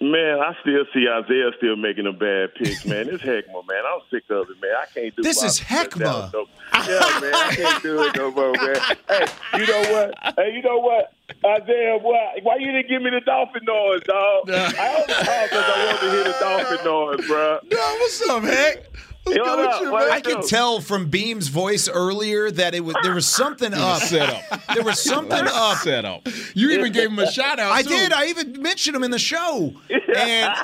[0.00, 3.08] Man, I still see Isaiah still making a bad pick, man.
[3.08, 3.82] It's Heckma, man.
[3.88, 4.72] I'm sick of it, man.
[4.80, 6.32] I can't do This is Heckma.
[6.32, 8.76] no- Yeah, man, I can't do it no more, man.
[9.08, 9.26] Hey,
[9.58, 10.34] you know what?
[10.36, 11.12] Hey, you know what?
[11.46, 14.50] Isaiah, why, why you didn't give me the dolphin noise, dog?
[14.50, 17.58] I only called because I wanted to hear the dolphin noise, bro.
[17.70, 18.84] No, what's up, Heck?
[19.26, 20.10] Yo, what up?
[20.12, 24.02] I could tell from Beam's voice earlier that it was there was something up.
[24.02, 24.60] set up.
[24.74, 25.78] There was something up.
[25.78, 26.28] Set up.
[26.54, 27.72] You even gave him a shout out.
[27.72, 27.88] I too.
[27.88, 28.12] did.
[28.12, 30.04] I even mentioned him in the show, and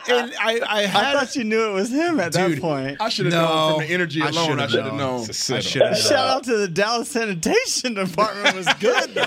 [0.09, 2.97] and I I I thought you knew it was him at Dude, that point.
[3.01, 4.61] I should have No, known from the energy alone.
[4.61, 4.97] I should've known.
[4.99, 5.21] known.
[5.31, 5.63] It's a I setup.
[5.65, 9.23] should have Shout out to the Dallas sanitation department was good though.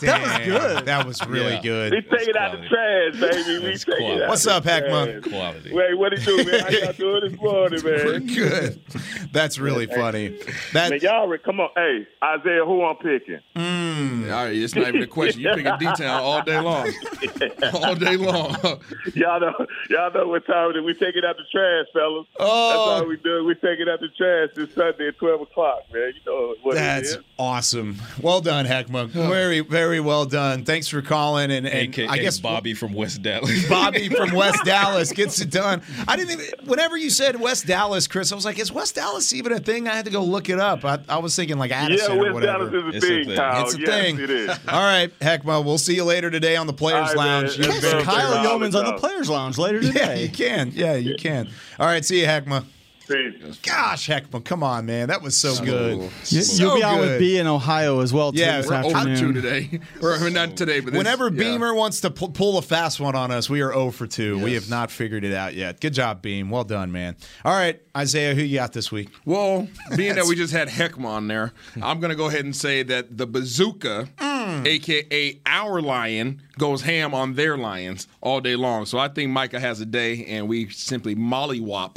[0.00, 0.86] that was good.
[0.86, 1.60] That was really Yeah.
[1.90, 2.10] We good.
[2.10, 3.58] take it out the trash, baby.
[3.64, 5.20] We That's take it out What's the up, Heckma?
[5.22, 5.32] trash.
[5.32, 5.72] Quality.
[5.72, 6.60] Wait, what it do, man?
[6.60, 8.26] How y'all doing this morning, man?
[8.26, 8.63] Good.
[9.32, 10.38] That's really funny.
[10.72, 11.70] That Man, y'all, come on.
[11.76, 13.40] Hey, Isaiah, who I'm picking?
[13.56, 13.73] Mm.
[13.94, 14.24] Mm.
[14.34, 15.40] All right, it's not even a question.
[15.40, 16.90] You pick a detail all day long,
[17.74, 18.56] all day long.
[19.14, 20.84] y'all know, y'all know what time it is.
[20.84, 22.26] We take it out the trash, fellas.
[22.38, 22.68] Oh.
[22.68, 23.44] That's all we do.
[23.44, 26.12] We take it out the trash this Sunday at 12 o'clock, man.
[26.14, 27.24] You know what That's it is.
[27.38, 27.96] awesome.
[28.20, 29.06] Well done, Heckma.
[29.08, 30.64] Very, very well done.
[30.64, 31.50] Thanks for calling.
[31.50, 33.68] And, and AKA I guess Bobby from West Dallas.
[33.68, 35.82] Bobby from West Dallas gets it done.
[36.08, 36.46] I didn't even.
[36.66, 39.88] Whenever you said West Dallas, Chris, I was like, is West Dallas even a thing?
[39.88, 40.84] I had to go look it up.
[40.84, 42.70] I, I was thinking like Addison Yeah, or West whatever.
[42.70, 43.36] Dallas is a It's a thing, thing.
[43.36, 43.64] Kyle.
[43.64, 44.18] It's a yes, thing.
[44.20, 44.50] it is.
[44.68, 45.64] All right, Heckma.
[45.64, 47.42] We'll see you later today on the Players All right, man.
[47.44, 47.58] Lounge.
[47.58, 47.90] You Yes, bet.
[47.90, 48.02] sir.
[48.02, 48.94] Kyle Youmans on the.
[48.98, 50.70] Players Lounge later Yeah, you can.
[50.74, 51.48] Yeah, you can.
[51.78, 52.64] All right, see you, Heckma.
[53.06, 53.58] Peace.
[53.62, 55.08] Gosh, Heckman, come on, man.
[55.08, 55.98] That was so, good.
[55.98, 56.10] cool.
[56.26, 57.08] You, So will be on good.
[57.10, 59.18] with B in Ohio as well too Yeah, this We're over afternoon.
[59.18, 61.38] two today, or I mean, not today, but this, Whenever yeah.
[61.38, 64.38] Beamer wants to pu- pull a fast one on us, we are 0 for 2.
[64.42, 65.80] We have not figured it out yet.
[65.80, 66.48] Good job, Beam.
[66.50, 67.16] Well done, man.
[67.44, 69.10] All right, Isaiah, who you got this week?
[69.24, 71.52] Well, being that we just had Heckman there,
[71.82, 74.08] I'm going to go ahead and say that the bazooka,
[74.44, 74.66] Mm.
[74.66, 78.84] aka our lion, goes ham on their lions all day long.
[78.86, 81.96] So I think Micah has a day, and we simply mollywop,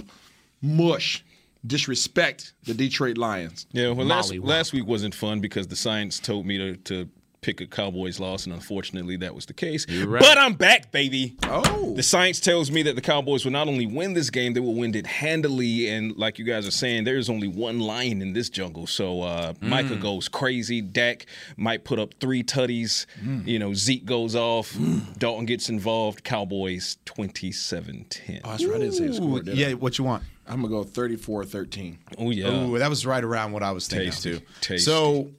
[0.68, 1.24] mush,
[1.66, 3.66] disrespect the Detroit Lions.
[3.72, 7.10] Yeah, well, last, last week wasn't fun because the science told me to, to
[7.48, 9.86] pick a Cowboys loss, and unfortunately that was the case.
[9.86, 11.38] But I'm back, baby.
[11.44, 11.94] Oh.
[11.96, 14.74] The science tells me that the Cowboys will not only win this game, they will
[14.74, 15.88] win it handily.
[15.88, 18.86] And like you guys are saying, there is only one lion in this jungle.
[18.86, 19.70] So uh, hmm.
[19.70, 20.82] Micah goes crazy.
[20.82, 21.26] Dak
[21.56, 23.06] might put up three tutties.
[23.22, 23.48] Hmm.
[23.48, 24.74] You know, Zeke goes off.
[24.74, 25.00] Hmm.
[25.18, 26.26] Dalton gets involved.
[26.26, 28.42] Cowboys 27 10.
[28.44, 28.76] Oh, that's right.
[28.76, 29.40] I didn't say the score.
[29.40, 29.58] did I?
[29.58, 30.24] Yeah, what you want?
[30.46, 31.98] I'm going to go 34 13.
[32.18, 32.50] Oh, yeah.
[32.50, 34.40] Ooh, that was right around what I was thinking Tasty.
[34.40, 34.46] too.
[34.60, 34.80] Tasty.
[34.80, 35.30] So,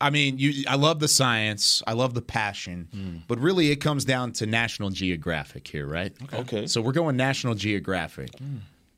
[0.00, 3.16] I mean, you, I love the science, I love the passion, hmm.
[3.28, 6.12] but really, it comes down to National Geographic here, right?
[6.32, 6.66] Okay.
[6.66, 8.36] So we're going National Geographic.
[8.38, 8.56] Hmm.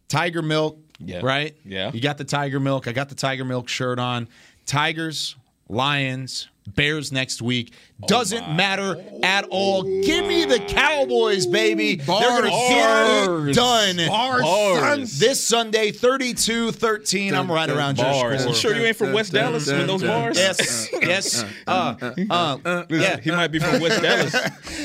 [0.09, 1.20] Tiger milk, Yeah.
[1.22, 1.57] right?
[1.64, 1.90] Yeah.
[1.92, 2.86] You got the tiger milk.
[2.88, 4.28] I got the tiger milk shirt on.
[4.64, 5.36] Tigers,
[5.68, 7.72] Lions, Bears next week.
[8.07, 9.82] Doesn't matter at all.
[9.82, 11.97] Give me the Cowboys, baby.
[11.97, 13.97] They're going to get it done.
[14.09, 15.18] Bars, Son- son.
[15.18, 17.34] This Sunday, 32 13.
[17.34, 18.40] I'm right around your Bars.
[18.40, 18.53] score.
[18.53, 20.36] You sure you ain't from West Dallas with those bars?
[20.36, 21.44] Yes, yes.
[21.66, 21.94] Uh,
[22.28, 23.18] uh, yeah.
[23.18, 24.34] He might be from West Dallas.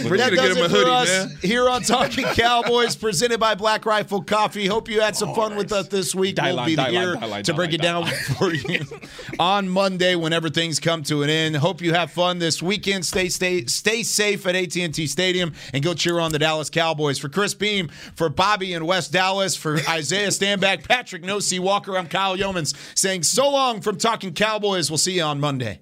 [0.05, 1.37] We're going to get him a it for hoodie, us man.
[1.41, 4.67] here on Talking Cowboys, presented by Black Rifle Coffee.
[4.67, 6.35] Hope you had some fun with us this week.
[6.35, 8.79] Die we'll line, be die here die to break it down for you
[9.39, 11.57] on Monday whenever things come to an end.
[11.57, 13.00] Hope you have fun this weekend.
[13.03, 17.19] Stay stay stay safe at AT&T Stadium and go cheer on the Dallas Cowboys.
[17.19, 22.07] For Chris Beam, for Bobby in West Dallas, for Isaiah Stanback, Patrick No-C Walker, I'm
[22.07, 24.89] Kyle Youmans saying so long from Talking Cowboys.
[24.89, 25.79] We'll see you on Monday.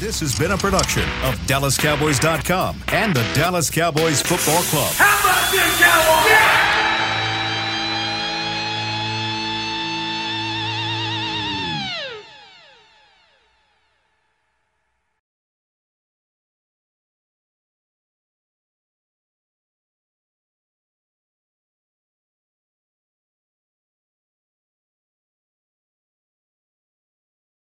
[0.00, 4.92] This has been a production of DallasCowboys.com and the Dallas Cowboys Football Club.
[4.94, 6.30] How about this, Cowboys?
[6.30, 6.67] Yeah!